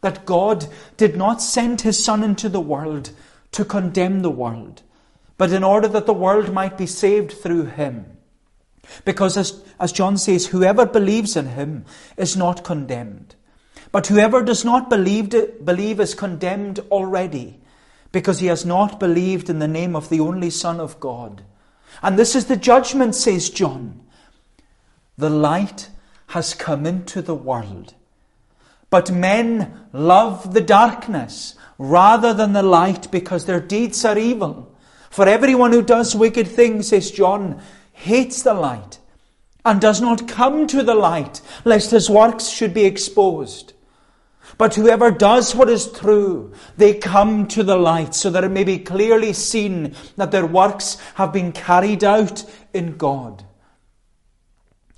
that 0.00 0.26
God 0.26 0.66
did 0.96 1.16
not 1.16 1.42
send 1.42 1.80
his 1.80 2.02
Son 2.02 2.22
into 2.22 2.48
the 2.48 2.60
world 2.60 3.10
to 3.52 3.64
condemn 3.64 4.20
the 4.20 4.30
world, 4.30 4.82
but 5.38 5.52
in 5.52 5.64
order 5.64 5.88
that 5.88 6.06
the 6.06 6.12
world 6.12 6.52
might 6.52 6.76
be 6.76 6.86
saved 6.86 7.32
through 7.32 7.64
him. 7.64 8.18
Because 9.04 9.36
as, 9.36 9.62
as 9.80 9.92
John 9.92 10.18
says, 10.18 10.46
whoever 10.46 10.84
believes 10.84 11.36
in 11.36 11.46
him 11.46 11.86
is 12.16 12.36
not 12.36 12.64
condemned. 12.64 13.34
But 13.94 14.08
whoever 14.08 14.42
does 14.42 14.64
not 14.64 14.90
believe, 14.90 15.30
believe 15.64 16.00
is 16.00 16.14
condemned 16.14 16.80
already, 16.90 17.60
because 18.10 18.40
he 18.40 18.48
has 18.48 18.66
not 18.66 18.98
believed 18.98 19.48
in 19.48 19.60
the 19.60 19.68
name 19.68 19.94
of 19.94 20.08
the 20.08 20.18
only 20.18 20.50
Son 20.50 20.80
of 20.80 20.98
God. 20.98 21.42
And 22.02 22.18
this 22.18 22.34
is 22.34 22.46
the 22.46 22.56
judgment, 22.56 23.14
says 23.14 23.50
John. 23.50 24.00
The 25.16 25.30
light 25.30 25.90
has 26.26 26.54
come 26.54 26.86
into 26.86 27.22
the 27.22 27.36
world. 27.36 27.94
But 28.90 29.12
men 29.12 29.86
love 29.92 30.54
the 30.54 30.60
darkness 30.60 31.54
rather 31.78 32.34
than 32.34 32.52
the 32.52 32.64
light 32.64 33.12
because 33.12 33.44
their 33.44 33.60
deeds 33.60 34.04
are 34.04 34.18
evil. 34.18 34.74
For 35.08 35.28
everyone 35.28 35.70
who 35.70 35.82
does 35.82 36.16
wicked 36.16 36.48
things, 36.48 36.88
says 36.88 37.12
John, 37.12 37.62
hates 37.92 38.42
the 38.42 38.54
light 38.54 38.98
and 39.64 39.80
does 39.80 40.00
not 40.00 40.26
come 40.26 40.66
to 40.66 40.82
the 40.82 40.96
light, 40.96 41.40
lest 41.64 41.92
his 41.92 42.10
works 42.10 42.48
should 42.48 42.74
be 42.74 42.86
exposed. 42.86 43.73
But 44.56 44.74
whoever 44.74 45.10
does 45.10 45.54
what 45.54 45.68
is 45.68 45.90
true, 45.90 46.52
they 46.76 46.94
come 46.94 47.46
to 47.48 47.62
the 47.62 47.76
light 47.76 48.14
so 48.14 48.30
that 48.30 48.44
it 48.44 48.50
may 48.50 48.64
be 48.64 48.78
clearly 48.78 49.32
seen 49.32 49.94
that 50.16 50.30
their 50.30 50.46
works 50.46 50.96
have 51.14 51.32
been 51.32 51.52
carried 51.52 52.04
out 52.04 52.44
in 52.72 52.96
God. 52.96 53.44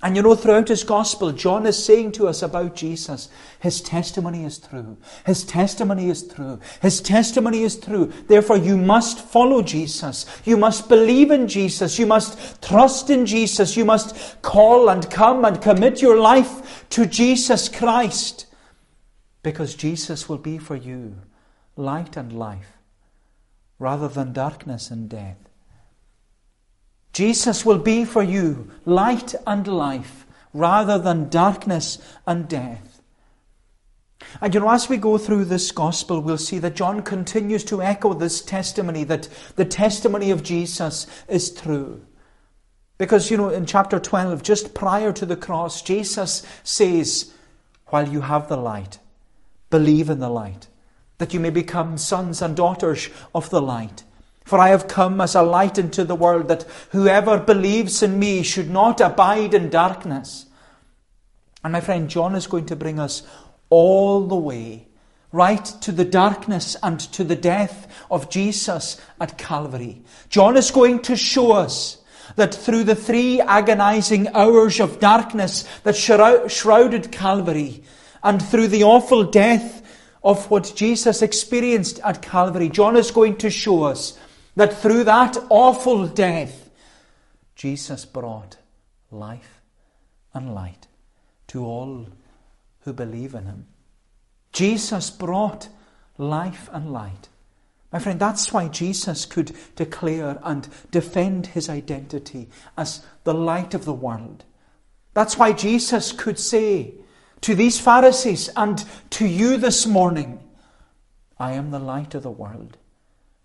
And 0.03 0.15
you 0.15 0.21
know, 0.21 0.35
throughout 0.35 0.67
his 0.67 0.83
gospel, 0.83 1.31
John 1.31 1.65
is 1.65 1.83
saying 1.83 2.11
to 2.13 2.27
us 2.27 2.43
about 2.43 2.75
Jesus, 2.75 3.29
his 3.59 3.81
testimony 3.81 4.45
is 4.45 4.59
true. 4.59 4.97
His 5.25 5.43
testimony 5.43 6.09
is 6.11 6.27
true. 6.27 6.59
His 6.83 7.01
testimony 7.01 7.63
is 7.63 7.79
true. 7.79 8.13
Therefore, 8.27 8.57
you 8.57 8.77
must 8.77 9.19
follow 9.19 9.63
Jesus. 9.63 10.27
You 10.45 10.55
must 10.55 10.87
believe 10.87 11.31
in 11.31 11.47
Jesus. 11.47 11.97
You 11.97 12.05
must 12.05 12.61
trust 12.61 13.09
in 13.09 13.25
Jesus. 13.25 13.75
You 13.75 13.85
must 13.85 14.39
call 14.43 14.89
and 14.89 15.09
come 15.09 15.43
and 15.45 15.59
commit 15.59 15.99
your 15.99 16.19
life 16.19 16.87
to 16.91 17.07
Jesus 17.07 17.67
Christ. 17.67 18.45
Because 19.47 19.75
Jesus 19.75 20.27
will 20.27 20.39
be 20.39 20.57
for 20.57 20.75
you 20.75 21.21
light 21.77 22.17
and 22.17 22.33
life 22.33 22.73
rather 23.79 24.09
than 24.09 24.33
darkness 24.33 24.91
and 24.91 25.07
death. 25.07 25.37
Jesus 27.13 27.65
will 27.65 27.77
be 27.77 28.03
for 28.03 28.21
you 28.21 28.69
light 28.83 29.35
and 29.47 29.65
life 29.65 30.27
rather 30.51 30.99
than 30.99 31.29
darkness 31.29 31.97
and 32.25 32.49
death. 32.49 33.01
And 34.41 34.53
you 34.53 34.59
know, 34.59 34.69
as 34.69 34.89
we 34.89 34.97
go 34.97 35.17
through 35.17 35.45
this 35.45 35.71
gospel, 35.71 36.19
we'll 36.19 36.37
see 36.37 36.59
that 36.59 36.75
John 36.75 37.01
continues 37.01 37.63
to 37.71 37.81
echo 37.81 38.13
this 38.13 38.41
testimony 38.41 39.05
that 39.05 39.29
the 39.55 39.63
testimony 39.63 40.29
of 40.29 40.43
Jesus 40.43 41.07
is 41.29 41.53
true. 41.53 42.05
Because, 42.97 43.31
you 43.31 43.37
know, 43.37 43.47
in 43.47 43.65
chapter 43.65 43.97
12, 43.97 44.43
just 44.43 44.73
prior 44.73 45.13
to 45.13 45.25
the 45.25 45.37
cross, 45.37 45.81
Jesus 45.81 46.45
says, 46.65 47.31
While 47.85 48.09
you 48.09 48.19
have 48.19 48.49
the 48.49 48.57
light, 48.57 48.99
believe 49.69 50.09
in 50.09 50.19
the 50.19 50.29
light, 50.29 50.67
that 51.17 51.33
you 51.33 51.39
may 51.39 51.49
become 51.49 51.97
sons 51.97 52.41
and 52.41 52.55
daughters 52.55 53.09
of 53.33 53.49
the 53.49 53.61
light. 53.61 54.03
For 54.45 54.59
I 54.59 54.69
have 54.69 54.87
come 54.87 55.19
as 55.19 55.35
a 55.35 55.41
light 55.41 55.77
into 55.77 56.05
the 56.05 56.15
world, 56.15 56.47
that 56.47 56.63
whoever 56.91 57.37
believes 57.37 58.01
in 58.01 58.17
me 58.17 58.43
should 58.43 58.69
not 58.69 59.01
abide 59.01 59.53
in 59.53 59.69
darkness. 59.69 60.45
And 61.63 61.73
my 61.73 61.81
friend, 61.81 62.09
John 62.09 62.33
is 62.33 62.47
going 62.47 62.67
to 62.67 62.75
bring 62.75 62.97
us 62.97 63.23
all 63.69 64.25
the 64.25 64.37
way, 64.37 64.87
right 65.33 65.65
to 65.81 65.91
the 65.91 66.05
darkness 66.05 66.77
and 66.81 66.97
to 66.99 67.25
the 67.25 67.35
death 67.35 68.05
of 68.09 68.29
Jesus 68.29 69.01
at 69.19 69.37
Calvary. 69.37 70.03
John 70.29 70.55
is 70.55 70.71
going 70.71 71.01
to 71.01 71.17
show 71.17 71.51
us 71.51 71.97
that 72.37 72.55
through 72.55 72.85
the 72.85 72.95
three 72.95 73.41
agonizing 73.41 74.29
hours 74.29 74.79
of 74.79 75.01
darkness 75.01 75.65
that 75.83 75.97
shrouded 75.97 77.11
Calvary, 77.11 77.83
and 78.23 78.41
through 78.41 78.67
the 78.67 78.83
awful 78.83 79.23
death 79.23 79.83
of 80.23 80.49
what 80.49 80.73
Jesus 80.75 81.21
experienced 81.21 81.99
at 82.03 82.21
Calvary, 82.21 82.69
John 82.69 82.95
is 82.95 83.11
going 83.11 83.37
to 83.37 83.49
show 83.49 83.83
us 83.83 84.17
that 84.55 84.73
through 84.73 85.03
that 85.05 85.37
awful 85.49 86.07
death, 86.07 86.69
Jesus 87.55 88.05
brought 88.05 88.57
life 89.11 89.61
and 90.33 90.53
light 90.53 90.87
to 91.47 91.63
all 91.63 92.07
who 92.81 92.93
believe 92.93 93.33
in 93.33 93.45
him. 93.45 93.67
Jesus 94.51 95.09
brought 95.09 95.69
life 96.17 96.69
and 96.71 96.91
light. 96.91 97.29
My 97.91 97.99
friend, 97.99 98.19
that's 98.19 98.51
why 98.51 98.67
Jesus 98.67 99.25
could 99.25 99.55
declare 99.75 100.39
and 100.43 100.67
defend 100.91 101.47
his 101.47 101.69
identity 101.69 102.49
as 102.77 103.05
the 103.23 103.33
light 103.33 103.73
of 103.73 103.85
the 103.85 103.93
world. 103.93 104.43
That's 105.13 105.37
why 105.37 105.53
Jesus 105.53 106.11
could 106.11 106.37
say 106.37 106.95
to 107.41 107.55
these 107.55 107.79
Pharisees 107.79 108.49
and 108.55 108.83
to 109.11 109.25
you 109.25 109.57
this 109.57 109.85
morning, 109.85 110.39
I 111.39 111.53
am 111.53 111.71
the 111.71 111.79
light 111.79 112.15
of 112.15 112.23
the 112.23 112.31
world. 112.31 112.77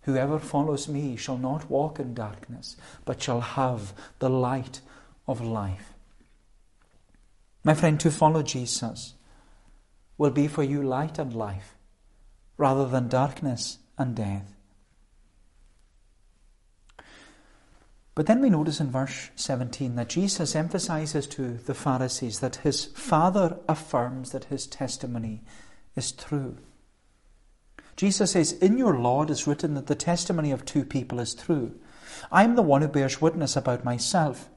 Whoever 0.03 0.39
follows 0.39 0.89
me 0.89 1.17
shall 1.17 1.39
not 1.39 1.71
walk 1.71 2.01
in 2.01 2.15
darkness, 2.15 2.77
but 3.05 3.23
shall 3.23 3.41
have 3.41 3.93
the 4.19 4.31
light 4.31 4.81
of 5.29 5.41
life. 5.41 5.93
My 7.65 7.75
friend, 7.75 8.01
to 8.01 8.11
follow 8.11 8.43
Jesus 8.43 9.15
will 10.19 10.31
be 10.31 10.49
for 10.49 10.63
you 10.63 10.83
light 10.83 11.19
and 11.19 11.33
life 11.33 11.77
rather 12.57 12.89
than 12.89 13.09
darkness 13.09 13.79
and 13.97 14.17
death. 14.17 14.55
But 18.15 18.27
then 18.27 18.43
we 18.43 18.51
notice 18.51 18.79
in 18.79 18.91
verse 18.91 19.31
17 19.37 19.95
that 19.97 20.11
Jesus 20.11 20.55
emphasizes 20.55 21.27
to 21.29 21.55
the 21.55 21.75
Pharisees 21.75 22.41
that 22.41 22.57
his 22.57 22.87
Father 22.87 23.59
affirms 23.69 24.33
that 24.33 24.45
his 24.45 24.67
testimony 24.67 25.43
is 25.97 26.13
true. 26.13 26.59
Jesus 27.97 28.33
says, 28.33 28.53
In 28.53 28.77
your 28.77 28.99
law 28.99 29.23
it 29.23 29.31
is 29.31 29.47
written 29.47 29.75
that 29.75 29.87
the 29.87 29.95
testimony 29.95 30.51
of 30.51 30.65
two 30.65 30.85
people 30.85 31.21
is 31.21 31.35
true. 31.35 31.79
I 32.31 32.45
am 32.45 32.55
the 32.55 32.63
one 32.63 32.83
who 32.83 32.89
bears 32.89 33.23
witness 33.23 33.57
about 33.57 33.85
myself, 33.85 34.51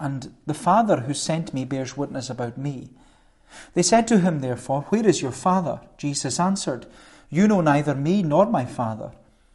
and 0.00 0.34
the 0.46 0.54
Father 0.54 1.00
who 1.00 1.14
sent 1.14 1.52
me 1.52 1.64
bears 1.64 1.96
witness 1.96 2.30
about 2.30 2.56
me. 2.56 2.90
They 3.74 3.82
said 3.82 4.08
to 4.08 4.20
him, 4.20 4.40
therefore, 4.40 4.82
Where 4.88 5.06
is 5.06 5.20
your 5.20 5.32
Father? 5.32 5.80
Jesus 5.98 6.40
answered, 6.40 6.86
You 7.28 7.46
know 7.46 7.60
neither 7.60 7.94
me 7.94 8.22
nor 8.22 8.46
my 8.46 8.64
Father. 8.64 9.12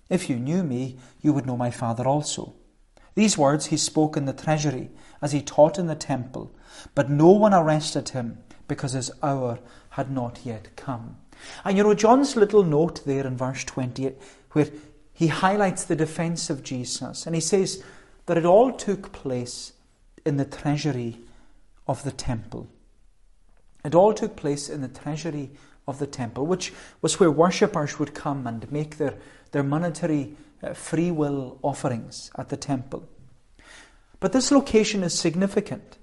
If 0.08 0.30
you 0.30 0.38
knew 0.38 0.64
me, 0.64 0.98
you 1.22 1.34
would 1.34 1.48
know 1.48 1.58
my 1.58 1.72
Father 1.72 2.06
also. 2.06 2.54
These 3.18 3.36
words 3.36 3.66
he 3.66 3.78
spoke 3.78 4.16
in 4.16 4.26
the 4.26 4.32
treasury, 4.32 4.92
as 5.24 5.32
he 5.32 5.42
taught 5.42 5.80
in 5.80 5.88
the 5.88 5.96
temple, 5.96 6.54
but 6.94 7.10
no 7.10 7.32
one 7.32 7.52
arrested 7.52 8.10
him, 8.10 8.38
because 8.68 8.92
his 8.92 9.10
hour 9.24 9.58
had 9.90 10.12
not 10.12 10.42
yet 10.44 10.76
come. 10.76 11.18
And 11.66 11.76
you 11.76 11.84
know, 11.84 11.96
John's 11.96 12.36
little 12.36 12.62
note 12.62 13.04
there 13.06 13.26
in 13.26 13.36
verse 13.36 13.64
20, 13.64 14.14
where 14.52 14.68
he 15.14 15.30
highlights 15.30 15.84
the 15.84 15.96
defense 15.96 16.52
of 16.52 16.62
Jesus, 16.62 17.26
and 17.26 17.34
he 17.34 17.42
says 17.42 17.84
that 18.28 18.38
it 18.38 18.46
all 18.46 18.72
took 18.72 19.12
place 19.12 19.74
in 20.24 20.38
the 20.38 20.46
treasury 20.46 21.18
of 21.88 22.04
the 22.04 22.12
temple. 22.12 22.68
It 23.84 23.96
all 23.96 24.14
took 24.14 24.36
place 24.36 24.70
in 24.70 24.82
the 24.82 24.88
treasury 24.88 25.50
of 25.88 25.98
the 25.98 26.06
temple, 26.06 26.46
which 26.46 26.72
was 27.02 27.20
where 27.20 27.32
worshippers 27.32 27.98
would 27.98 28.14
come 28.14 28.46
and 28.46 28.72
make 28.72 29.00
their, 29.00 29.16
their 29.54 29.64
monetary 29.64 30.36
Uh, 30.64 30.74
free 30.74 31.12
will 31.12 31.60
offerings 31.62 32.32
at 32.36 32.50
the 32.50 32.58
temple. 32.58 33.08
But 34.20 34.34
this 34.34 34.52
location 34.52 35.04
is 35.04 35.18
significant. 35.18 35.98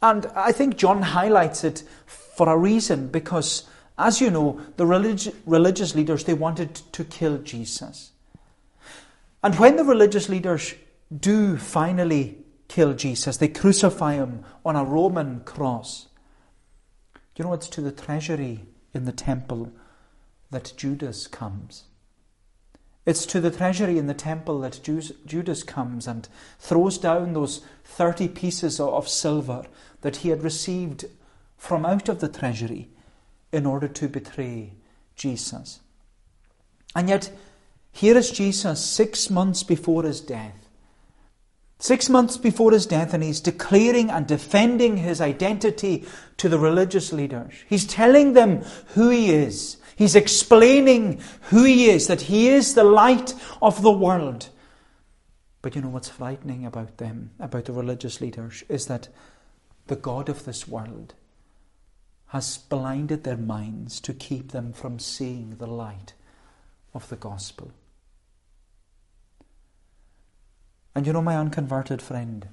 And 0.00 0.26
I 0.36 0.52
think 0.52 0.76
John 0.76 1.02
highlights 1.02 1.64
it 1.64 1.82
for 2.06 2.48
a 2.48 2.56
reason 2.56 3.08
because 3.08 3.68
as 3.98 4.20
you 4.20 4.30
know, 4.30 4.60
the 4.76 4.86
relig- 4.86 5.34
religious 5.46 5.94
leaders, 5.94 6.24
they 6.24 6.34
wanted 6.34 6.74
to 6.92 7.04
kill 7.04 7.38
Jesus. 7.38 8.12
And 9.42 9.58
when 9.58 9.76
the 9.76 9.84
religious 9.84 10.28
leaders 10.28 10.74
do 11.14 11.56
finally 11.56 12.38
kill 12.68 12.94
Jesus, 12.94 13.36
they 13.36 13.48
crucify 13.48 14.14
him 14.14 14.44
on 14.64 14.76
a 14.76 14.84
Roman 14.84 15.40
cross. 15.40 16.08
You 17.36 17.44
know, 17.44 17.52
it's 17.52 17.68
to 17.68 17.80
the 17.80 17.92
treasury 17.92 18.66
in 18.94 19.04
the 19.04 19.12
temple 19.12 19.72
that 20.50 20.72
Judas 20.76 21.26
comes. 21.26 21.84
It's 23.04 23.26
to 23.26 23.40
the 23.40 23.50
treasury 23.50 23.98
in 23.98 24.06
the 24.06 24.14
temple 24.14 24.60
that 24.60 24.80
Judas 24.82 25.62
comes 25.64 26.06
and 26.06 26.28
throws 26.58 26.98
down 26.98 27.32
those 27.32 27.62
30 27.84 28.28
pieces 28.28 28.78
of 28.78 29.08
silver 29.08 29.64
that 30.02 30.16
he 30.16 30.28
had 30.28 30.42
received 30.42 31.06
from 31.56 31.84
out 31.84 32.08
of 32.08 32.20
the 32.20 32.28
treasury 32.28 32.88
in 33.50 33.66
order 33.66 33.88
to 33.88 34.08
betray 34.08 34.72
Jesus. 35.16 35.80
And 36.94 37.08
yet, 37.08 37.30
here 37.92 38.16
is 38.16 38.30
Jesus 38.30 38.84
six 38.84 39.30
months 39.30 39.62
before 39.62 40.04
his 40.04 40.20
death. 40.20 40.68
Six 41.78 42.08
months 42.08 42.36
before 42.36 42.70
his 42.70 42.86
death, 42.86 43.12
and 43.12 43.24
he's 43.24 43.40
declaring 43.40 44.08
and 44.08 44.26
defending 44.26 44.98
his 44.98 45.20
identity 45.20 46.06
to 46.36 46.48
the 46.48 46.58
religious 46.58 47.12
leaders. 47.12 47.52
He's 47.68 47.86
telling 47.86 48.34
them 48.34 48.62
who 48.94 49.10
he 49.10 49.32
is. 49.32 49.78
He's 50.02 50.16
explaining 50.16 51.20
who 51.42 51.62
he 51.62 51.88
is, 51.88 52.08
that 52.08 52.22
he 52.22 52.48
is 52.48 52.74
the 52.74 52.82
light 52.82 53.34
of 53.62 53.82
the 53.82 53.92
world. 53.92 54.48
But 55.60 55.76
you 55.76 55.80
know 55.80 55.90
what's 55.90 56.08
frightening 56.08 56.66
about 56.66 56.96
them, 56.96 57.30
about 57.38 57.66
the 57.66 57.72
religious 57.72 58.20
leaders, 58.20 58.64
is 58.68 58.86
that 58.86 59.06
the 59.86 59.94
God 59.94 60.28
of 60.28 60.44
this 60.44 60.66
world 60.66 61.14
has 62.30 62.58
blinded 62.58 63.22
their 63.22 63.36
minds 63.36 64.00
to 64.00 64.12
keep 64.12 64.50
them 64.50 64.72
from 64.72 64.98
seeing 64.98 65.50
the 65.50 65.68
light 65.68 66.14
of 66.94 67.08
the 67.08 67.14
gospel. 67.14 67.70
And 70.96 71.06
you 71.06 71.12
know, 71.12 71.22
my 71.22 71.36
unconverted 71.36 72.02
friend, 72.02 72.48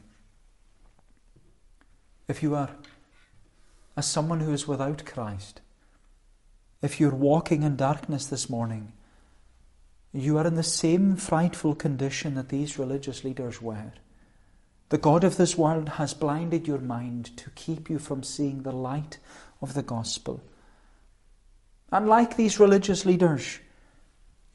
if 2.28 2.44
you 2.44 2.54
are 2.54 2.70
as 3.98 4.06
someone 4.06 4.42
who 4.42 4.54
is 4.54 4.68
without 4.68 5.04
Christ, 5.04 5.62
if 6.82 7.00
you're 7.00 7.16
walking 7.16 7.64
in 7.64 7.76
darkness 7.76 8.26
this 8.26 8.50
morning, 8.50 8.94
you 10.14 10.38
are 10.38 10.48
in 10.48 10.56
the 10.56 10.64
same 10.64 11.16
frightful 11.16 11.76
condition 11.76 12.36
that 12.36 12.50
these 12.50 12.80
religious 12.80 13.24
leaders 13.24 13.62
were. 13.62 13.94
The 14.90 14.98
God 14.98 15.24
of 15.24 15.38
this 15.38 15.56
world 15.56 15.90
has 15.90 16.14
blinded 16.14 16.68
your 16.68 16.80
mind 16.80 17.38
to 17.38 17.52
keep 17.52 17.90
you 17.90 18.00
from 18.00 18.24
seeing 18.24 18.64
the 18.64 18.72
light 18.72 19.20
of 19.62 19.76
the 19.76 19.84
gospel. 19.84 20.42
And 21.92 22.08
like 22.08 22.36
these 22.36 22.60
religious 22.60 23.06
leaders, 23.06 23.60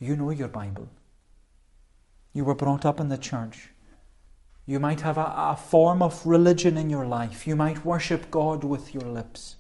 you 0.00 0.16
know 0.16 0.30
your 0.30 0.48
Bible. 0.48 0.88
You 2.32 2.44
were 2.44 2.54
brought 2.54 2.84
up 2.84 2.98
in 2.98 3.08
the 3.08 3.18
church. 3.18 3.70
You 4.66 4.80
might 4.80 5.02
have 5.02 5.18
a, 5.18 5.32
a, 5.36 5.56
form 5.56 6.02
of 6.02 6.26
religion 6.26 6.76
in 6.76 6.90
your 6.90 7.06
life. 7.06 7.46
You 7.46 7.54
might 7.54 7.84
worship 7.84 8.30
God 8.30 8.64
with 8.64 8.94
your 8.94 9.04
lips. 9.04 9.56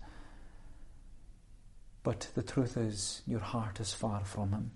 But 2.04 2.28
the 2.34 2.42
truth 2.42 2.76
is, 2.76 3.22
your 3.26 3.40
heart 3.40 3.80
is 3.80 3.92
far 3.92 4.24
from 4.24 4.52
Him. 4.52 4.70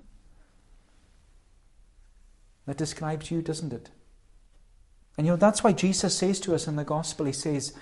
That 2.67 2.79
describes 2.79 3.31
you, 3.31 3.43
doesn't 3.43 3.73
it? 3.73 3.91
And 5.17 5.27
you 5.27 5.35
know, 5.35 5.37
that's 5.37 5.63
why 5.63 5.73
Jesus 5.73 6.17
says 6.17 6.41
to 6.41 6.55
us 6.55 6.67
in 6.67 6.77
the 6.77 6.85
gospel, 6.85 7.27
He 7.27 7.33
says, 7.33 7.75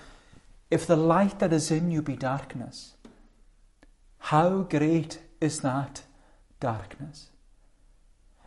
if 0.69 0.85
the 0.85 0.97
light 0.97 1.39
that 1.39 1.53
is 1.53 1.71
in 1.71 1.91
you 1.91 2.01
be 2.01 2.17
darkness, 2.17 2.95
how 4.19 4.63
great 4.63 5.19
is 5.39 5.61
that 5.61 6.03
darkness? 6.59 7.29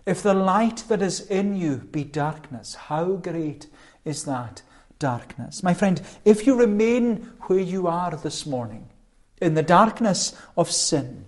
If 0.05 0.23
the 0.23 0.35
light 0.35 0.85
that 0.89 1.01
is 1.01 1.21
in 1.21 1.57
you 1.57 1.77
be 1.77 2.05
darkness, 2.05 2.75
how 2.75 3.17
great 3.17 3.69
is 4.05 4.25
that 4.25 4.63
darkness? 4.99 5.63
My 5.63 5.73
friend, 5.73 6.03
if 6.27 6.47
you 6.47 6.57
remain 6.57 7.33
where 7.43 7.61
you 7.61 7.87
are 7.87 8.11
this 8.17 8.45
morning, 8.45 8.91
in 9.40 9.55
the 9.55 9.62
darkness 9.62 10.35
of 10.57 10.70
sin, 10.70 11.24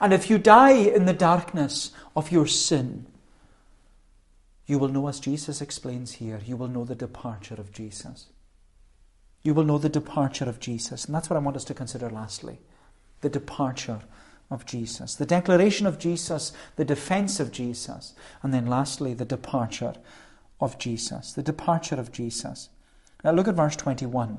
and 0.00 0.12
if 0.12 0.30
you 0.30 0.38
die 0.38 0.72
in 0.72 1.04
the 1.04 1.12
darkness 1.12 1.92
of 2.14 2.32
your 2.32 2.46
sin, 2.46 3.06
you 4.66 4.78
will 4.78 4.88
know, 4.88 5.06
as 5.06 5.20
Jesus 5.20 5.60
explains 5.60 6.14
here, 6.14 6.40
you 6.44 6.56
will 6.56 6.68
know 6.68 6.84
the 6.84 6.94
departure 6.94 7.54
of 7.54 7.70
Jesus 7.72 8.26
you 9.46 9.54
will 9.54 9.64
know 9.64 9.78
the 9.78 9.88
departure 9.88 10.48
of 10.48 10.58
Jesus. 10.58 11.04
And 11.04 11.14
that's 11.14 11.30
what 11.30 11.36
I 11.36 11.40
want 11.40 11.56
us 11.56 11.64
to 11.66 11.74
consider 11.74 12.10
lastly 12.10 12.58
the 13.20 13.28
departure 13.28 14.00
of 14.50 14.66
Jesus. 14.66 15.14
The 15.14 15.24
declaration 15.24 15.86
of 15.86 15.98
Jesus, 15.98 16.52
the 16.74 16.84
defense 16.84 17.40
of 17.40 17.52
Jesus, 17.52 18.14
and 18.42 18.52
then 18.52 18.66
lastly, 18.66 19.14
the 19.14 19.24
departure 19.24 19.94
of 20.60 20.78
Jesus. 20.78 21.32
The 21.32 21.42
departure 21.42 21.94
of 21.94 22.12
Jesus. 22.12 22.68
Now 23.22 23.30
look 23.30 23.48
at 23.48 23.54
verse 23.54 23.76
21. 23.76 24.38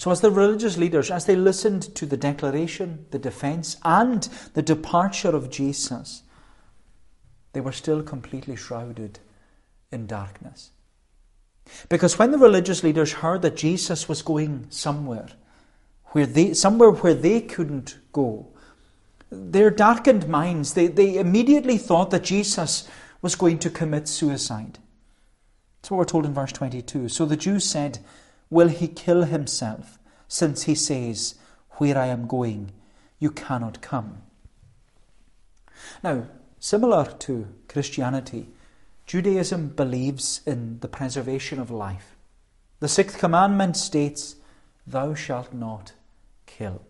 So, 0.00 0.10
as 0.10 0.22
the 0.22 0.30
religious 0.30 0.78
leaders, 0.78 1.10
as 1.10 1.26
they 1.26 1.36
listened 1.36 1.94
to 1.96 2.06
the 2.06 2.16
declaration, 2.16 3.04
the 3.10 3.18
defense, 3.18 3.76
and 3.84 4.26
the 4.54 4.62
departure 4.62 5.36
of 5.36 5.50
Jesus, 5.50 6.22
they 7.52 7.60
were 7.60 7.70
still 7.70 8.02
completely 8.02 8.56
shrouded 8.56 9.18
in 9.92 10.06
darkness. 10.06 10.70
Because 11.90 12.18
when 12.18 12.30
the 12.30 12.38
religious 12.38 12.82
leaders 12.82 13.12
heard 13.12 13.42
that 13.42 13.58
Jesus 13.58 14.08
was 14.08 14.22
going 14.22 14.68
somewhere, 14.70 15.28
where 16.12 16.24
they, 16.24 16.54
somewhere 16.54 16.92
where 16.92 17.12
they 17.12 17.42
couldn't 17.42 17.98
go, 18.14 18.46
their 19.30 19.68
darkened 19.68 20.26
minds, 20.26 20.72
they, 20.72 20.86
they 20.86 21.18
immediately 21.18 21.76
thought 21.76 22.10
that 22.10 22.24
Jesus 22.24 22.88
was 23.20 23.34
going 23.36 23.58
to 23.58 23.68
commit 23.68 24.08
suicide. 24.08 24.78
That's 25.82 25.90
what 25.90 25.98
we're 25.98 26.04
told 26.06 26.24
in 26.24 26.32
verse 26.32 26.52
22. 26.52 27.10
So 27.10 27.26
the 27.26 27.36
Jews 27.36 27.64
said, 27.66 27.98
Will 28.50 28.68
he 28.68 28.88
kill 28.88 29.22
himself, 29.22 29.98
since 30.26 30.64
he 30.64 30.74
says, 30.74 31.36
Where 31.78 31.96
I 31.96 32.06
am 32.06 32.26
going, 32.26 32.72
you 33.18 33.30
cannot 33.30 33.80
come? 33.80 34.22
Now, 36.02 36.26
similar 36.58 37.04
to 37.20 37.48
Christianity, 37.68 38.48
Judaism 39.06 39.68
believes 39.68 40.40
in 40.46 40.80
the 40.80 40.88
preservation 40.88 41.58
of 41.60 41.70
life. 41.70 42.16
The 42.80 42.88
sixth 42.88 43.18
commandment 43.18 43.76
states, 43.76 44.36
Thou 44.86 45.14
shalt 45.14 45.52
not 45.52 45.92
kill, 46.46 46.82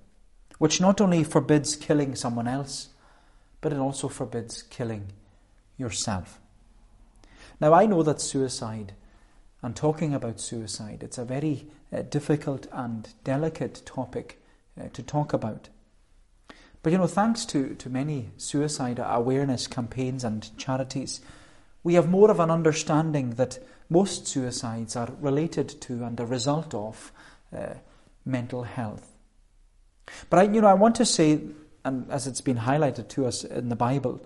which 0.58 0.80
not 0.80 1.00
only 1.00 1.24
forbids 1.24 1.76
killing 1.76 2.14
someone 2.14 2.48
else, 2.48 2.88
but 3.60 3.72
it 3.72 3.78
also 3.78 4.08
forbids 4.08 4.62
killing 4.62 5.12
yourself. 5.76 6.40
Now, 7.60 7.74
I 7.74 7.86
know 7.86 8.02
that 8.02 8.20
suicide, 8.20 8.94
and 9.62 9.76
talking 9.76 10.14
about 10.14 10.40
suicide, 10.40 11.02
it's 11.02 11.18
a 11.18 11.24
very 11.24 11.66
uh, 11.92 12.02
difficult 12.02 12.66
and 12.72 13.08
delicate 13.24 13.82
topic 13.84 14.40
uh, 14.80 14.88
to 14.92 15.02
talk 15.02 15.32
about. 15.32 15.68
But 16.82 16.92
you 16.92 16.98
know, 16.98 17.06
thanks 17.06 17.44
to, 17.46 17.74
to 17.74 17.90
many 17.90 18.30
suicide 18.36 19.00
awareness 19.02 19.66
campaigns 19.66 20.24
and 20.24 20.56
charities, 20.56 21.20
we 21.82 21.94
have 21.94 22.08
more 22.08 22.30
of 22.30 22.40
an 22.40 22.50
understanding 22.50 23.30
that 23.30 23.58
most 23.88 24.26
suicides 24.26 24.96
are 24.96 25.10
related 25.20 25.68
to 25.82 26.04
and 26.04 26.18
a 26.20 26.26
result 26.26 26.72
of 26.74 27.12
uh, 27.54 27.74
mental 28.24 28.62
health. 28.62 29.12
But 30.30 30.38
I, 30.38 30.42
you 30.44 30.60
know, 30.60 30.68
I 30.68 30.74
want 30.74 30.94
to 30.96 31.04
say, 31.04 31.40
and 31.84 32.10
as 32.10 32.26
it's 32.26 32.40
been 32.40 32.58
highlighted 32.58 33.08
to 33.08 33.26
us 33.26 33.44
in 33.44 33.68
the 33.68 33.76
Bible, 33.76 34.24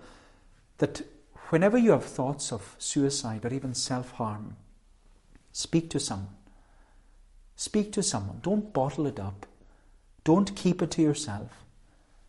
that 0.79 1.03
whenever 1.49 1.79
you 1.79 1.93
have 1.93 2.05
thoughts 2.05 2.53
of 2.53 2.77
suicide 2.79 3.45
or 3.45 3.53
even 3.53 3.75
self 3.75 4.13
harm, 4.13 4.57
speak 5.55 5.89
to 5.89 6.01
someone. 6.01 6.35
Speak 7.57 7.93
to 7.93 8.03
someone. 8.03 8.41
Don't 8.43 8.73
bottle 8.73 9.07
it 9.07 9.21
up. 9.21 9.47
Don't 10.25 10.55
keep 10.57 10.83
it 10.83 10.91
to 10.93 11.03
yourself. 11.03 11.65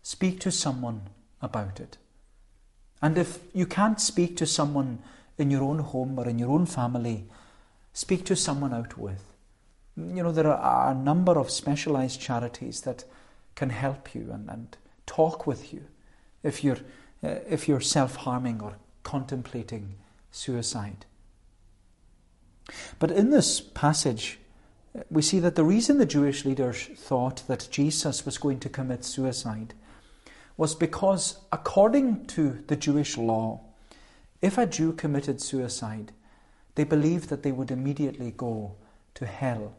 Speak 0.04 0.40
to 0.42 0.52
someone 0.52 1.02
about 1.42 1.80
it. 1.80 1.98
And 3.02 3.18
if 3.18 3.40
you 3.54 3.66
can't 3.66 4.00
speak 4.00 4.38
to 4.38 4.46
someone 4.46 5.00
in 5.38 5.50
your 5.50 5.64
own 5.64 5.80
home 5.80 6.18
or 6.20 6.30
in 6.30 6.38
your 6.38 6.52
own 6.52 6.68
family, 6.68 7.26
speak 7.94 8.26
to 8.26 8.36
someone 8.36 8.74
out 8.74 8.98
with. 8.98 9.24
You 9.98 10.24
know, 10.24 10.32
there 10.32 10.48
are 10.48 10.92
a 10.92 10.96
number 10.96 11.38
of 11.40 11.50
specialized 11.50 12.22
charities 12.22 12.82
that 12.82 13.06
can 13.56 13.72
help 13.72 14.14
you 14.14 14.30
and, 14.32 14.50
and 14.50 14.78
talk 15.08 15.48
with 15.48 15.74
you 15.74 15.86
if 16.44 16.64
you're, 16.64 16.80
uh, 17.24 17.40
if 17.50 17.68
you're 17.68 17.82
self 17.82 18.18
harming 18.18 18.62
or 18.62 18.76
contemplating 19.04 19.96
suicide. 20.32 21.06
But 23.00 23.12
in 23.12 23.30
this 23.30 23.62
passage, 23.62 24.40
we 25.10 25.22
see 25.22 25.40
that 25.40 25.56
the 25.56 25.64
reason 25.64 25.98
the 25.98 26.06
Jewish 26.06 26.46
leaders 26.46 26.90
thought 26.96 27.44
that 27.48 27.68
Jesus 27.70 28.26
was 28.26 28.38
going 28.38 28.60
to 28.62 28.70
commit 28.70 29.04
suicide 29.04 29.74
was 30.58 30.74
because, 30.74 31.40
according 31.52 32.26
to 32.28 32.64
the 32.68 32.76
Jewish 32.76 33.18
law, 33.18 33.62
if 34.42 34.58
a 34.58 34.66
Jew 34.66 34.94
committed 34.94 35.42
suicide, 35.42 36.14
they 36.76 36.84
believed 36.84 37.30
that 37.30 37.44
they 37.44 37.52
would 37.52 37.72
immediately 37.72 38.32
go 38.32 38.76
to 39.16 39.26
hell. 39.26 39.76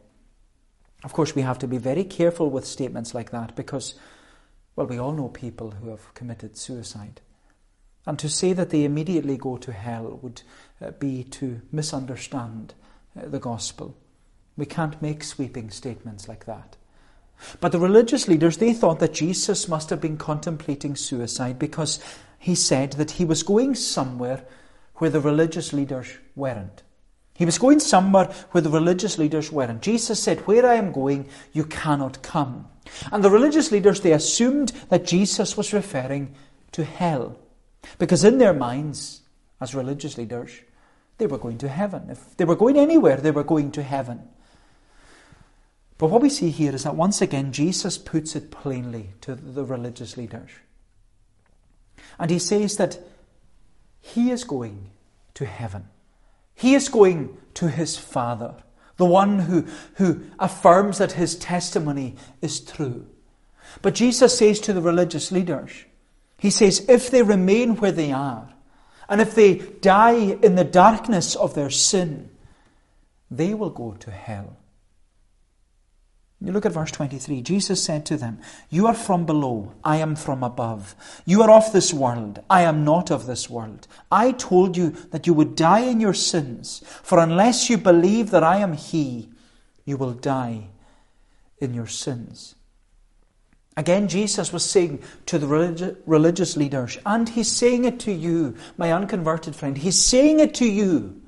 Of 1.05 1.13
course, 1.13 1.35
we 1.35 1.43
have 1.43 1.59
to 1.61 1.69
be 1.69 1.79
very 1.79 2.05
careful 2.05 2.51
with 2.51 2.67
statements 2.67 3.15
like 3.15 3.31
that 3.31 3.55
because, 3.55 3.95
well, 4.75 4.87
we 4.87 4.99
all 4.99 5.13
know 5.13 5.29
people 5.29 5.73
who 5.73 5.91
have 5.91 6.13
committed 6.15 6.57
suicide. 6.57 7.21
And 8.07 8.19
to 8.21 8.29
say 8.29 8.53
that 8.53 8.71
they 8.71 8.85
immediately 8.85 9.37
go 9.37 9.57
to 9.57 9.73
hell 9.73 10.21
would 10.23 10.43
uh, 10.81 10.93
be 10.93 11.25
to 11.25 11.61
misunderstand 11.73 12.75
uh, 13.19 13.27
the 13.27 13.41
gospel. 13.41 13.97
We 14.57 14.67
can't 14.67 15.03
make 15.03 15.25
sweeping 15.25 15.71
statements 15.71 16.29
like 16.29 16.47
that. 16.47 16.77
But 17.61 17.73
the 17.73 17.79
religious 17.79 18.29
leaders, 18.29 18.57
they 18.57 18.73
thought 18.73 19.01
that 19.01 19.13
Jesus 19.13 19.69
must 19.69 19.91
have 19.91 20.01
been 20.01 20.17
contemplating 20.17 20.97
suicide 20.97 21.59
because 21.59 22.01
he 22.39 22.55
said 22.55 22.93
that 22.93 23.13
he 23.13 23.25
was 23.25 23.43
going 23.43 23.75
somewhere 23.75 24.45
where 24.95 25.11
the 25.11 25.21
religious 25.21 25.73
leaders 25.73 26.09
weren't. 26.35 26.83
He 27.35 27.45
was 27.45 27.59
going 27.59 27.81
somewhere 27.81 28.33
where 28.53 28.63
the 28.63 28.71
religious 28.71 29.19
leaders 29.19 29.53
weren't. 29.53 29.83
Jesus 29.83 30.23
said, 30.23 30.47
Where 30.47 30.65
I 30.65 30.75
am 30.75 30.93
going, 30.93 31.29
you 31.53 31.65
cannot 31.65 32.23
come. 32.23 32.69
And 33.13 33.23
the 33.23 33.31
religious 33.31 33.71
leaders, 33.71 34.01
they 34.01 34.13
assumed 34.13 34.73
that 34.89 35.05
Jesus 35.05 35.57
was 35.57 35.75
referring 35.75 36.35
to 36.73 36.85
hell. 36.85 37.37
Because 37.99 38.25
in 38.25 38.39
their 38.39 38.53
minds, 38.53 39.23
as 39.61 39.75
religious 39.75 40.19
leaders, 40.19 40.53
they 41.19 41.27
were 41.27 41.39
going 41.39 41.59
to 41.59 41.69
heaven. 41.69 42.11
If 42.11 42.37
they 42.37 42.45
were 42.45 42.57
going 42.57 42.77
anywhere, 42.77 43.17
they 43.17 43.31
were 43.31 43.45
going 43.45 43.73
to 43.73 43.83
heaven. 43.83 44.29
But 45.99 46.09
what 46.09 46.21
we 46.21 46.29
see 46.29 46.51
here 46.51 46.75
is 46.75 46.85
that 46.85 46.97
once 46.97 47.23
again, 47.23 47.53
Jesus 47.53 47.97
puts 47.97 48.37
it 48.37 48.51
plainly 48.51 49.11
to 49.23 49.35
the 49.35 49.65
religious 49.65 50.17
leaders. 50.17 50.51
And 52.19 52.31
he 52.31 52.39
says 52.39 52.77
that 52.77 52.99
he 54.01 54.31
is 54.31 54.45
going 54.45 54.91
to 55.35 55.47
heaven. 55.47 55.89
He 56.55 56.75
is 56.75 56.89
going 56.89 57.37
to 57.55 57.69
his 57.69 57.97
Father, 57.97 58.55
the 58.97 59.07
one 59.07 59.41
who, 59.41 59.67
who 59.95 60.23
affirms 60.39 60.99
that 60.99 61.13
his 61.13 61.37
testimony 61.37 62.17
is 62.41 62.61
true. 62.61 63.07
But 63.83 63.95
Jesus 63.95 64.39
says 64.39 64.61
to 64.61 64.73
the 64.73 64.81
religious 64.81 65.33
leaders, 65.33 65.73
He 66.39 66.51
says, 66.51 66.85
if 66.89 67.11
they 67.11 67.23
remain 67.23 67.77
where 67.77 67.93
they 67.93 68.13
are, 68.13 68.49
and 69.09 69.21
if 69.21 69.35
they 69.35 69.55
die 69.57 70.37
in 70.43 70.57
the 70.57 70.65
darkness 70.65 71.35
of 71.35 71.55
their 71.55 71.71
sin, 71.71 72.31
they 73.31 73.55
will 73.55 73.71
go 73.71 73.93
to 74.01 74.11
hell. 74.11 74.57
You 76.41 76.53
look 76.53 76.67
at 76.67 76.73
verse 76.73 76.91
23. 76.91 77.41
Jesus 77.41 77.83
said 77.83 78.05
to 78.07 78.17
them, 78.19 78.41
You 78.69 78.87
are 78.87 78.95
from 78.95 79.25
below, 79.25 79.73
I 79.83 79.97
am 79.97 80.17
from 80.17 80.43
above. 80.43 80.95
You 81.25 81.41
are 81.43 81.51
of 81.51 81.73
this 81.73 81.95
world, 81.95 82.43
I 82.51 82.63
am 82.63 82.85
not 82.85 83.11
of 83.11 83.27
this 83.27 83.49
world. 83.49 83.89
I 84.13 84.33
told 84.33 84.77
you 84.77 84.91
that 85.13 85.27
you 85.27 85.33
would 85.33 85.57
die 85.57 85.81
in 85.81 85.99
your 85.99 86.15
sins, 86.15 86.83
for 87.03 87.19
unless 87.19 87.71
you 87.71 87.79
believe 87.79 88.31
that 88.31 88.45
I 88.45 88.59
am 88.59 88.75
He, 88.75 89.31
you 89.87 89.97
will 89.97 90.13
die 90.13 90.69
in 91.59 91.73
your 91.73 91.87
sins. 91.87 92.56
Again, 93.77 94.09
Jesus 94.09 94.53
was 94.53 94.65
saying 94.65 95.03
to 95.27 95.39
the 95.39 95.97
religious 96.07 96.57
leaders, 96.57 96.99
and 97.05 97.29
He's 97.29 97.51
saying 97.51 97.85
it 97.85 98.01
to 98.01 98.13
you, 98.13 98.57
my 98.79 98.93
unconverted 98.93 99.55
friend, 99.55 99.77
He's 99.77 100.03
saying 100.03 100.41
it 100.41 100.55
to 100.55 100.67
you 100.67 101.21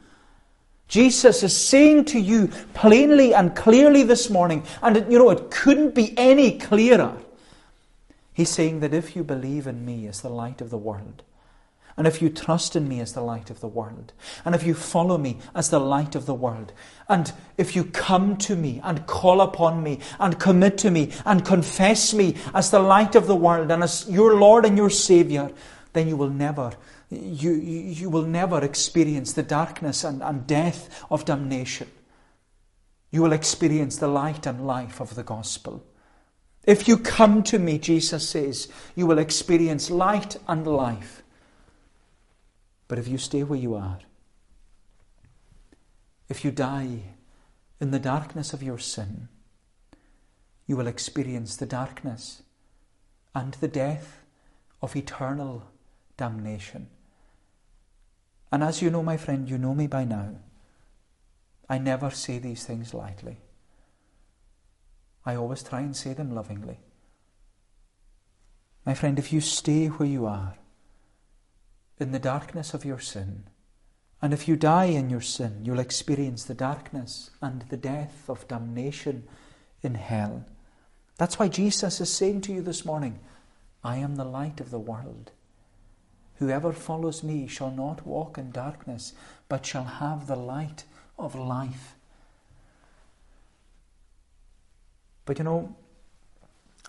Jesus 0.88 1.42
is 1.42 1.54
saying 1.54 2.06
to 2.06 2.18
you 2.18 2.48
plainly 2.72 3.34
and 3.34 3.54
clearly 3.54 4.02
this 4.02 4.30
morning, 4.30 4.64
and 4.82 4.96
it, 4.96 5.10
you 5.10 5.18
know, 5.18 5.30
it 5.30 5.50
couldn't 5.50 5.94
be 5.94 6.16
any 6.16 6.58
clearer. 6.58 7.14
He's 8.32 8.48
saying 8.48 8.80
that 8.80 8.94
if 8.94 9.14
you 9.14 9.22
believe 9.22 9.66
in 9.66 9.84
me 9.84 10.06
as 10.06 10.22
the 10.22 10.30
light 10.30 10.62
of 10.62 10.70
the 10.70 10.78
world, 10.78 11.22
and 11.98 12.06
if 12.06 12.22
you 12.22 12.30
trust 12.30 12.76
in 12.76 12.88
me 12.88 13.00
as 13.00 13.12
the 13.12 13.20
light 13.20 13.50
of 13.50 13.60
the 13.60 13.68
world, 13.68 14.14
and 14.44 14.54
if 14.54 14.62
you 14.62 14.72
follow 14.72 15.18
me 15.18 15.36
as 15.54 15.68
the 15.68 15.80
light 15.80 16.14
of 16.14 16.24
the 16.24 16.32
world, 16.32 16.72
and 17.08 17.32
if 17.58 17.76
you 17.76 17.84
come 17.84 18.36
to 18.38 18.56
me 18.56 18.80
and 18.82 19.06
call 19.06 19.42
upon 19.42 19.82
me 19.82 19.98
and 20.18 20.38
commit 20.38 20.78
to 20.78 20.90
me 20.90 21.12
and 21.26 21.44
confess 21.44 22.14
me 22.14 22.36
as 22.54 22.70
the 22.70 22.78
light 22.78 23.14
of 23.14 23.26
the 23.26 23.36
world 23.36 23.70
and 23.70 23.82
as 23.82 24.08
your 24.08 24.36
Lord 24.36 24.64
and 24.64 24.78
your 24.78 24.90
Savior, 24.90 25.50
then 25.92 26.08
you 26.08 26.16
will 26.16 26.30
never 26.30 26.72
you, 27.10 27.52
you 27.52 28.10
will 28.10 28.26
never 28.26 28.62
experience 28.62 29.32
the 29.32 29.42
darkness 29.42 30.04
and, 30.04 30.22
and 30.22 30.46
death 30.46 31.04
of 31.10 31.24
damnation. 31.24 31.88
You 33.10 33.22
will 33.22 33.32
experience 33.32 33.96
the 33.96 34.08
light 34.08 34.46
and 34.46 34.66
life 34.66 35.00
of 35.00 35.14
the 35.14 35.22
gospel. 35.22 35.84
If 36.64 36.86
you 36.86 36.98
come 36.98 37.42
to 37.44 37.58
me, 37.58 37.78
Jesus 37.78 38.28
says, 38.28 38.68
you 38.94 39.06
will 39.06 39.18
experience 39.18 39.90
light 39.90 40.36
and 40.46 40.66
life. 40.66 41.22
But 42.88 42.98
if 42.98 43.06
you 43.06 43.18
stay 43.18 43.44
where 43.44 43.58
you 43.58 43.74
are, 43.74 43.98
if 46.28 46.44
you 46.44 46.50
die 46.50 47.14
in 47.80 47.90
the 47.90 47.98
darkness 47.98 48.52
of 48.52 48.62
your 48.62 48.78
sin, 48.78 49.28
you 50.66 50.76
will 50.76 50.86
experience 50.86 51.56
the 51.56 51.66
darkness 51.66 52.42
and 53.34 53.54
the 53.54 53.68
death 53.68 54.22
of 54.82 54.96
eternal 54.96 55.70
damnation. 56.16 56.88
And 58.50 58.62
as 58.62 58.80
you 58.82 58.90
know, 58.90 59.02
my 59.02 59.16
friend, 59.16 59.48
you 59.48 59.58
know 59.58 59.74
me 59.74 59.86
by 59.86 60.04
now. 60.04 60.36
I 61.68 61.78
never 61.78 62.10
say 62.10 62.38
these 62.38 62.64
things 62.64 62.94
lightly. 62.94 63.38
I 65.24 65.36
always 65.36 65.62
try 65.62 65.80
and 65.80 65.94
say 65.94 66.14
them 66.14 66.34
lovingly. 66.34 66.78
My 68.86 68.94
friend, 68.94 69.18
if 69.18 69.32
you 69.32 69.42
stay 69.42 69.88
where 69.88 70.08
you 70.08 70.24
are, 70.24 70.54
in 71.98 72.12
the 72.12 72.18
darkness 72.18 72.74
of 72.74 72.84
your 72.84 72.98
sin, 72.98 73.44
and 74.20 74.32
if 74.32 74.48
you 74.48 74.56
die 74.56 74.86
in 74.86 75.10
your 75.10 75.20
sin, 75.20 75.60
you'll 75.64 75.78
experience 75.78 76.44
the 76.44 76.54
darkness 76.54 77.30
and 77.40 77.62
the 77.68 77.76
death 77.76 78.28
of 78.28 78.48
damnation 78.48 79.24
in 79.82 79.94
hell. 79.94 80.44
That's 81.18 81.38
why 81.38 81.48
Jesus 81.48 82.00
is 82.00 82.12
saying 82.12 82.42
to 82.42 82.52
you 82.52 82.62
this 82.62 82.84
morning, 82.84 83.20
I 83.84 83.96
am 83.96 84.16
the 84.16 84.24
light 84.24 84.60
of 84.60 84.70
the 84.70 84.78
world. 84.78 85.30
Whoever 86.38 86.72
follows 86.72 87.22
me 87.22 87.46
shall 87.46 87.70
not 87.70 88.06
walk 88.06 88.38
in 88.38 88.50
darkness, 88.50 89.12
but 89.48 89.66
shall 89.66 89.84
have 89.84 90.26
the 90.26 90.36
light 90.36 90.84
of 91.18 91.34
life. 91.34 91.94
But 95.24 95.38
you 95.38 95.44
know, 95.44 95.76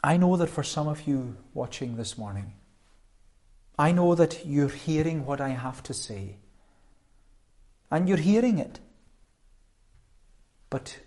I 0.04 0.17
know 0.17 0.38
that 0.38 0.50
for 0.50 0.63
some 0.63 0.88
of 0.88 1.08
you 1.08 1.36
watching 1.54 1.98
this 1.98 2.17
morning, 2.17 2.54
I 3.80 3.94
know 3.94 4.13
that 4.13 4.46
you're 4.46 4.68
hearing 4.68 5.26
what 5.26 5.39
I 5.39 5.50
have 5.50 5.82
to 5.84 5.94
say. 5.94 6.36
And 7.89 8.10
you're 8.10 8.18
hearing 8.18 8.60
it. 8.60 8.82
But 10.70 11.00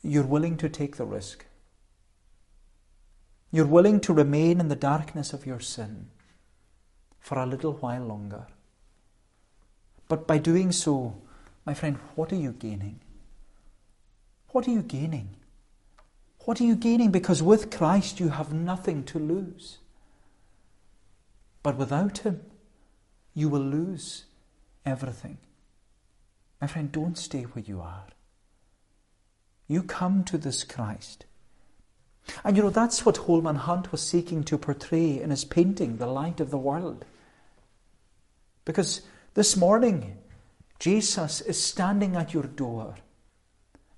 you're 0.00 0.22
willing 0.22 0.56
to 0.58 0.68
take 0.68 0.96
the 0.96 1.04
risk. 1.04 1.44
You're 3.50 3.66
willing 3.66 3.98
to 4.02 4.12
remain 4.12 4.60
in 4.60 4.68
the 4.68 4.76
darkness 4.76 5.32
of 5.32 5.44
your 5.44 5.58
sin 5.58 6.06
for 7.18 7.36
a 7.38 7.46
little 7.46 7.72
while 7.72 8.04
longer. 8.04 8.46
But 10.06 10.28
by 10.28 10.38
doing 10.38 10.70
so, 10.70 11.16
my 11.66 11.74
friend, 11.74 11.98
what 12.14 12.32
are 12.32 12.36
you 12.36 12.52
gaining? 12.52 13.00
What 14.50 14.68
are 14.68 14.72
you 14.72 14.82
gaining? 14.82 15.30
What 16.44 16.60
are 16.60 16.64
you 16.64 16.76
gaining? 16.76 17.10
Because 17.10 17.42
with 17.42 17.76
Christ 17.76 18.20
you 18.20 18.28
have 18.28 18.52
nothing 18.52 19.02
to 19.04 19.18
lose. 19.18 19.78
But 21.64 21.76
without 21.76 22.18
Him, 22.18 22.42
you 23.34 23.48
will 23.48 23.60
lose 23.60 24.26
everything. 24.86 25.38
My 26.60 26.68
friend, 26.68 26.92
don't 26.92 27.18
stay 27.18 27.42
where 27.42 27.64
you 27.64 27.80
are. 27.80 28.06
You 29.66 29.82
come 29.82 30.22
to 30.24 30.38
this 30.38 30.62
Christ. 30.62 31.24
And 32.44 32.56
you 32.56 32.62
know, 32.62 32.70
that's 32.70 33.04
what 33.04 33.16
Holman 33.16 33.56
Hunt 33.56 33.92
was 33.92 34.02
seeking 34.02 34.44
to 34.44 34.58
portray 34.58 35.20
in 35.20 35.30
his 35.30 35.44
painting, 35.44 35.96
The 35.96 36.06
Light 36.06 36.38
of 36.38 36.50
the 36.50 36.58
World. 36.58 37.04
Because 38.64 39.00
this 39.34 39.56
morning, 39.56 40.18
Jesus 40.78 41.40
is 41.40 41.62
standing 41.62 42.14
at 42.14 42.34
your 42.34 42.44
door. 42.44 42.94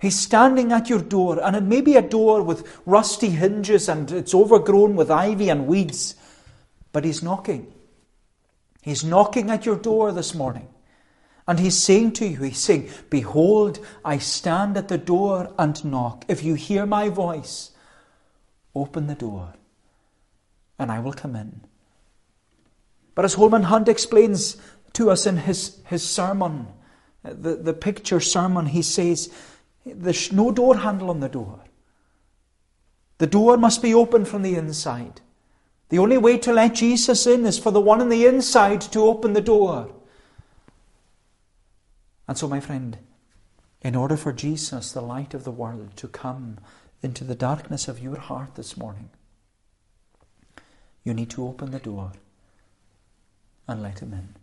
He's 0.01 0.19
standing 0.19 0.73
at 0.73 0.89
your 0.89 1.03
door, 1.03 1.43
and 1.43 1.57
it 1.57 1.63
may 1.63 1.81
be 1.81 1.97
a 1.97 2.03
door 2.03 2.43
with 2.43 2.81
rusty 2.85 3.31
hinges 3.31 3.89
and 3.89 4.11
it's 4.13 4.35
overgrown 4.35 4.95
with 4.95 5.11
ivy 5.11 5.49
and 5.49 5.67
weeds, 5.67 6.15
but 6.97 7.05
He's 7.05 7.23
knocking. 7.23 7.71
He's 8.81 9.05
knocking 9.05 9.51
at 9.51 9.67
your 9.67 9.77
door 9.77 10.13
this 10.13 10.35
morning. 10.35 10.69
And 11.47 11.61
He's 11.61 11.77
saying 11.77 12.13
to 12.15 12.27
you, 12.27 12.39
He's 12.45 12.57
saying, 12.59 12.89
Behold, 13.11 13.85
I 14.03 14.17
stand 14.17 14.79
at 14.79 14.89
the 14.89 14.97
door 14.97 15.53
and 15.59 15.85
knock. 15.85 16.25
If 16.27 16.43
you 16.43 16.55
hear 16.55 16.87
my 16.87 17.11
voice, 17.11 17.73
open 18.75 19.09
the 19.09 19.15
door, 19.15 19.53
and 20.79 20.91
I 20.91 21.01
will 21.01 21.13
come 21.13 21.37
in 21.37 21.67
but 23.17 23.25
as 23.25 23.35
Holman 23.35 23.65
Hunt 23.65 23.89
explains 23.89 24.59
to 24.93 25.11
us 25.11 25.27
in 25.27 25.39
his, 25.39 25.81
his 25.87 26.09
sermon, 26.09 26.69
the, 27.25 27.57
the 27.57 27.73
picture 27.73 28.21
sermon, 28.21 28.67
he 28.67 28.83
says, 28.83 29.33
there's 29.87 30.31
no 30.33 30.53
door 30.53 30.77
handle 30.77 31.11
on 31.11 31.21
the 31.21 31.29
door. 31.29 31.65
The 33.19 33.27
door 33.27 33.57
must 33.57 33.81
be 33.81 33.95
opened 33.95 34.29
from 34.29 34.43
the 34.43 34.55
inside. 34.55 35.23
The 35.89 35.99
only 35.99 36.19
way 36.19 36.39
to 36.39 36.53
let 36.53 36.75
Jesus 36.75 37.27
in 37.27 37.47
is 37.47 37.59
for 37.59 37.71
the 37.71 37.81
one 37.81 38.01
on 38.01 38.09
the 38.09 38.27
inside 38.27 38.81
to 38.81 39.01
open 39.01 39.35
the 39.35 39.41
door. 39.41 39.93
And 42.27 42.37
so, 42.37 42.49
my 42.49 42.59
friend, 42.59 42.99
in 43.83 43.95
order 43.95 44.17
for 44.17 44.33
Jesus, 44.33 44.91
the 44.91 45.01
light 45.01 45.33
of 45.33 45.45
the 45.45 45.53
world, 45.53 45.97
to 45.97 46.09
come 46.09 46.59
into 47.03 47.23
the 47.23 47.37
darkness 47.37 47.87
of 47.87 48.01
your 48.01 48.19
heart 48.19 48.57
this 48.57 48.77
morning, 48.77 49.11
you 51.05 51.15
need 51.15 51.31
to 51.31 51.47
open 51.47 51.71
the 51.71 51.79
door 51.79 52.13
and 53.69 53.81
let 53.81 54.01
him 54.01 54.13
in. 54.13 54.35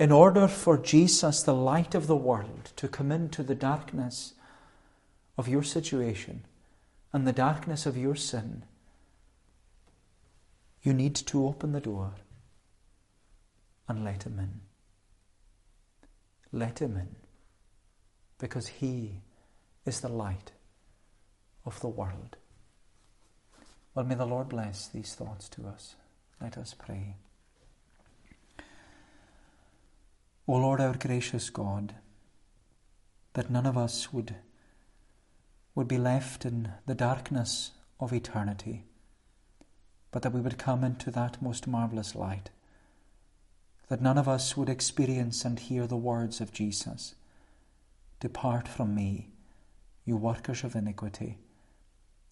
In 0.00 0.10
order 0.10 0.48
for 0.48 0.76
Jesus, 0.76 1.44
the 1.44 1.54
light 1.54 1.94
of 1.94 2.08
the 2.08 2.16
world, 2.16 2.72
to 2.74 2.88
come 2.88 3.12
into 3.12 3.44
the 3.44 3.54
darkness 3.54 4.32
of 5.38 5.46
your 5.46 5.62
situation 5.62 6.42
and 7.12 7.28
the 7.28 7.32
darkness 7.32 7.86
of 7.86 7.96
your 7.96 8.16
sin, 8.16 8.64
you 10.82 10.92
need 10.92 11.14
to 11.14 11.46
open 11.46 11.72
the 11.72 11.80
door 11.80 12.14
and 13.88 14.04
let 14.04 14.24
Him 14.24 14.38
in. 14.38 14.60
Let 16.52 16.80
Him 16.80 16.96
in 16.96 17.16
because 18.38 18.66
He 18.66 19.20
is 19.86 20.00
the 20.00 20.08
light 20.08 20.52
of 21.64 21.80
the 21.80 21.88
world. 21.88 22.36
Well, 23.94 24.04
may 24.04 24.14
the 24.14 24.26
Lord 24.26 24.48
bless 24.48 24.88
these 24.88 25.14
thoughts 25.14 25.48
to 25.50 25.66
us. 25.66 25.94
Let 26.40 26.56
us 26.56 26.74
pray. 26.74 27.16
O 30.48 30.54
Lord, 30.54 30.80
our 30.80 30.94
gracious 30.94 31.50
God, 31.50 31.94
that 33.34 33.50
none 33.50 33.66
of 33.66 33.78
us 33.78 34.12
would, 34.12 34.34
would 35.74 35.88
be 35.88 35.98
left 35.98 36.44
in 36.44 36.72
the 36.86 36.94
darkness 36.94 37.70
of 38.00 38.12
eternity, 38.12 38.84
but 40.12 40.22
that 40.22 40.32
we 40.32 40.40
would 40.40 40.58
come 40.58 40.84
into 40.84 41.10
that 41.10 41.42
most 41.42 41.66
marvellous 41.66 42.14
light, 42.14 42.50
that 43.88 44.02
none 44.02 44.18
of 44.18 44.28
us 44.28 44.56
would 44.56 44.68
experience 44.68 45.44
and 45.44 45.58
hear 45.58 45.86
the 45.86 45.96
words 45.96 46.40
of 46.40 46.52
Jesus 46.52 47.14
Depart 48.20 48.68
from 48.68 48.94
me, 48.94 49.30
you 50.04 50.16
workers 50.16 50.62
of 50.62 50.76
iniquity, 50.76 51.38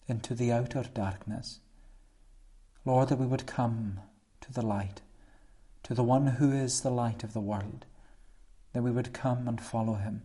into 0.07 0.33
the 0.33 0.49
outer 0.49 0.85
darkness. 0.93 1.59
Lord, 2.85 3.09
that 3.09 3.19
we 3.19 3.25
would 3.25 3.45
come 3.45 3.99
to 4.39 4.53
the 4.53 4.65
light, 4.65 5.01
to 5.83 5.93
the 5.93 6.03
one 6.03 6.27
who 6.27 6.53
is 6.53 6.79
the 6.79 6.89
light 6.89 7.25
of 7.25 7.33
the 7.33 7.41
world 7.41 7.85
that 8.73 8.81
we 8.81 8.91
would 8.91 9.13
come 9.13 9.47
and 9.47 9.59
follow 9.59 9.95
him, 9.95 10.21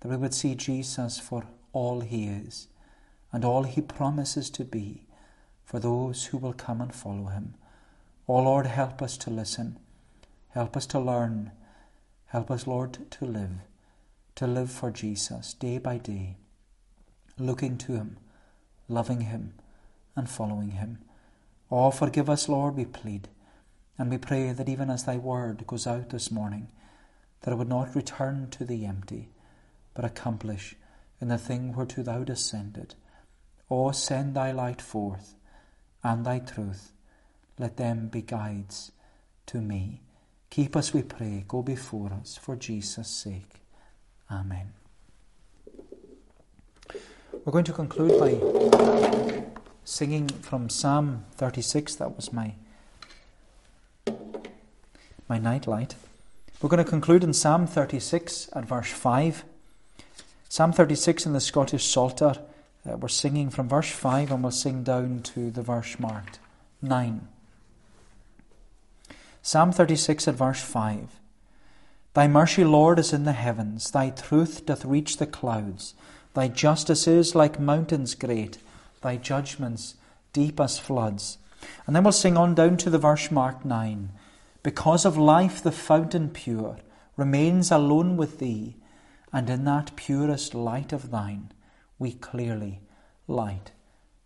that 0.00 0.08
we 0.08 0.16
would 0.16 0.34
see 0.34 0.54
Jesus 0.54 1.20
for 1.20 1.44
all 1.72 2.00
he 2.00 2.26
is 2.26 2.66
and 3.32 3.44
all 3.44 3.62
he 3.62 3.80
promises 3.80 4.50
to 4.50 4.64
be 4.64 5.06
for 5.70 5.78
those 5.78 6.26
who 6.26 6.36
will 6.36 6.52
come 6.52 6.80
and 6.80 6.92
follow 6.92 7.26
him. 7.26 7.54
Oh 8.26 8.42
Lord, 8.42 8.66
help 8.66 9.00
us 9.00 9.16
to 9.18 9.30
listen, 9.30 9.78
help 10.48 10.76
us 10.76 10.84
to 10.86 10.98
learn, 10.98 11.52
help 12.26 12.50
us, 12.50 12.66
Lord, 12.66 13.08
to 13.08 13.24
live, 13.24 13.52
to 14.34 14.48
live 14.48 14.72
for 14.72 14.90
Jesus 14.90 15.54
day 15.54 15.78
by 15.78 15.98
day, 15.98 16.38
looking 17.38 17.78
to 17.78 17.92
him, 17.92 18.16
loving 18.88 19.20
him, 19.20 19.54
and 20.16 20.28
following 20.28 20.72
him. 20.72 20.98
Oh, 21.70 21.92
forgive 21.92 22.28
us, 22.28 22.48
Lord, 22.48 22.74
we 22.74 22.84
plead. 22.84 23.28
And 23.96 24.10
we 24.10 24.18
pray 24.18 24.50
that 24.50 24.68
even 24.68 24.90
as 24.90 25.04
thy 25.04 25.18
word 25.18 25.68
goes 25.68 25.86
out 25.86 26.10
this 26.10 26.32
morning, 26.32 26.66
that 27.42 27.52
it 27.52 27.56
would 27.56 27.68
not 27.68 27.94
return 27.94 28.48
to 28.50 28.64
thee 28.64 28.84
empty, 28.84 29.28
but 29.94 30.04
accomplish 30.04 30.74
in 31.20 31.28
the 31.28 31.38
thing 31.38 31.76
whereto 31.76 32.02
thou 32.02 32.24
descended. 32.24 32.96
O 33.70 33.92
send 33.92 34.34
thy 34.34 34.50
light 34.50 34.82
forth, 34.82 35.36
and 36.02 36.24
thy 36.24 36.38
truth, 36.38 36.92
let 37.58 37.76
them 37.76 38.08
be 38.08 38.22
guides 38.22 38.92
to 39.46 39.58
me. 39.60 40.00
Keep 40.48 40.76
us, 40.76 40.92
we 40.92 41.02
pray, 41.02 41.44
go 41.46 41.62
before 41.62 42.12
us, 42.12 42.36
for 42.36 42.56
Jesus' 42.56 43.08
sake. 43.08 43.62
Amen. 44.30 44.72
We're 47.44 47.52
going 47.52 47.64
to 47.64 47.72
conclude 47.72 48.18
by 48.18 49.44
singing 49.84 50.28
from 50.28 50.68
Psalm 50.68 51.24
36. 51.36 51.94
That 51.96 52.16
was 52.16 52.32
my 52.32 52.54
my 55.28 55.38
night 55.38 55.66
light. 55.66 55.94
We're 56.60 56.68
going 56.68 56.84
to 56.84 56.90
conclude 56.90 57.22
in 57.22 57.32
Psalm 57.32 57.66
36 57.66 58.50
at 58.52 58.64
verse 58.64 58.90
5. 58.90 59.44
Psalm 60.48 60.72
36 60.72 61.24
in 61.24 61.32
the 61.32 61.40
Scottish 61.40 61.86
Psalter, 61.86 62.42
uh, 62.88 62.96
we're 62.96 63.08
singing 63.08 63.50
from 63.50 63.68
verse 63.68 63.90
5 63.90 64.30
and 64.30 64.42
we'll 64.42 64.52
sing 64.52 64.82
down 64.82 65.20
to 65.20 65.50
the 65.50 65.62
verse 65.62 65.98
marked 65.98 66.38
9. 66.82 67.28
Psalm 69.42 69.72
36 69.72 70.28
at 70.28 70.34
verse 70.34 70.62
5. 70.62 71.20
Thy 72.12 72.26
mercy, 72.26 72.64
Lord, 72.64 72.98
is 72.98 73.12
in 73.12 73.24
the 73.24 73.32
heavens, 73.32 73.90
thy 73.90 74.10
truth 74.10 74.66
doth 74.66 74.84
reach 74.84 75.18
the 75.18 75.26
clouds, 75.26 75.94
thy 76.34 76.48
justice 76.48 77.06
is 77.06 77.34
like 77.34 77.60
mountains 77.60 78.14
great, 78.14 78.58
thy 79.00 79.16
judgments 79.16 79.94
deep 80.32 80.58
as 80.60 80.78
floods. 80.78 81.38
And 81.86 81.94
then 81.94 82.02
we'll 82.02 82.12
sing 82.12 82.36
on 82.36 82.54
down 82.54 82.76
to 82.78 82.90
the 82.90 82.98
verse 82.98 83.30
marked 83.30 83.64
9. 83.64 84.10
Because 84.62 85.04
of 85.04 85.16
life, 85.16 85.62
the 85.62 85.72
fountain 85.72 86.30
pure 86.30 86.78
remains 87.16 87.70
alone 87.70 88.16
with 88.16 88.38
thee, 88.38 88.76
and 89.32 89.48
in 89.48 89.64
that 89.64 89.96
purest 89.96 90.54
light 90.54 90.92
of 90.92 91.10
thine, 91.10 91.52
we 92.00 92.12
clearly 92.12 92.80
light 93.28 93.70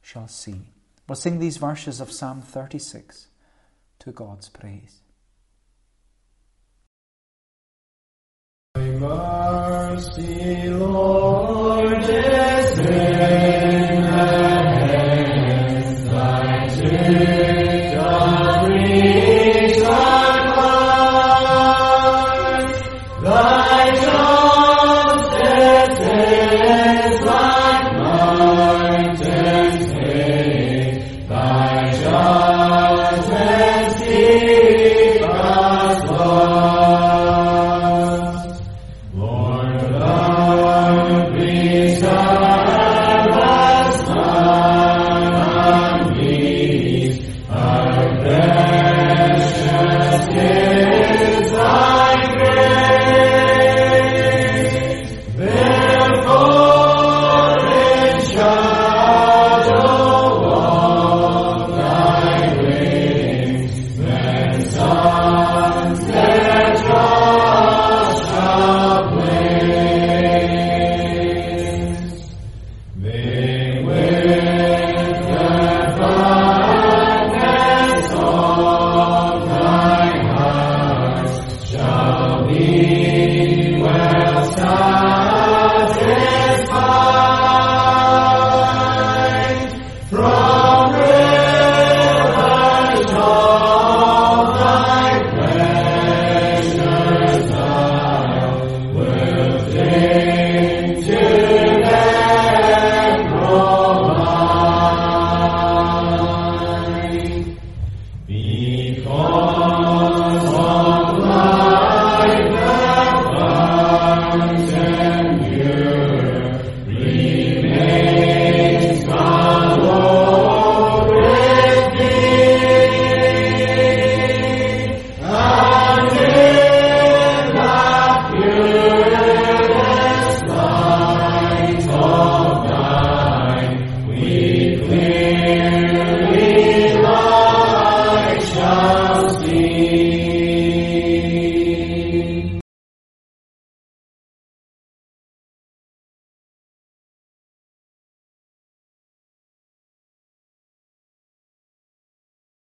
shall 0.01 0.29
see. 0.29 0.63
We'll 1.07 1.17
sing 1.17 1.39
these 1.39 1.59
verses 1.59 2.01
of 2.01 2.11
Psalm 2.11 2.41
36 2.41 3.27
to 3.99 4.13
God's 4.13 4.49
praise. 4.49 5.01
Thy 8.75 8.91
mercy, 8.93 10.71
Lord, 10.71 11.99
is 11.99 12.79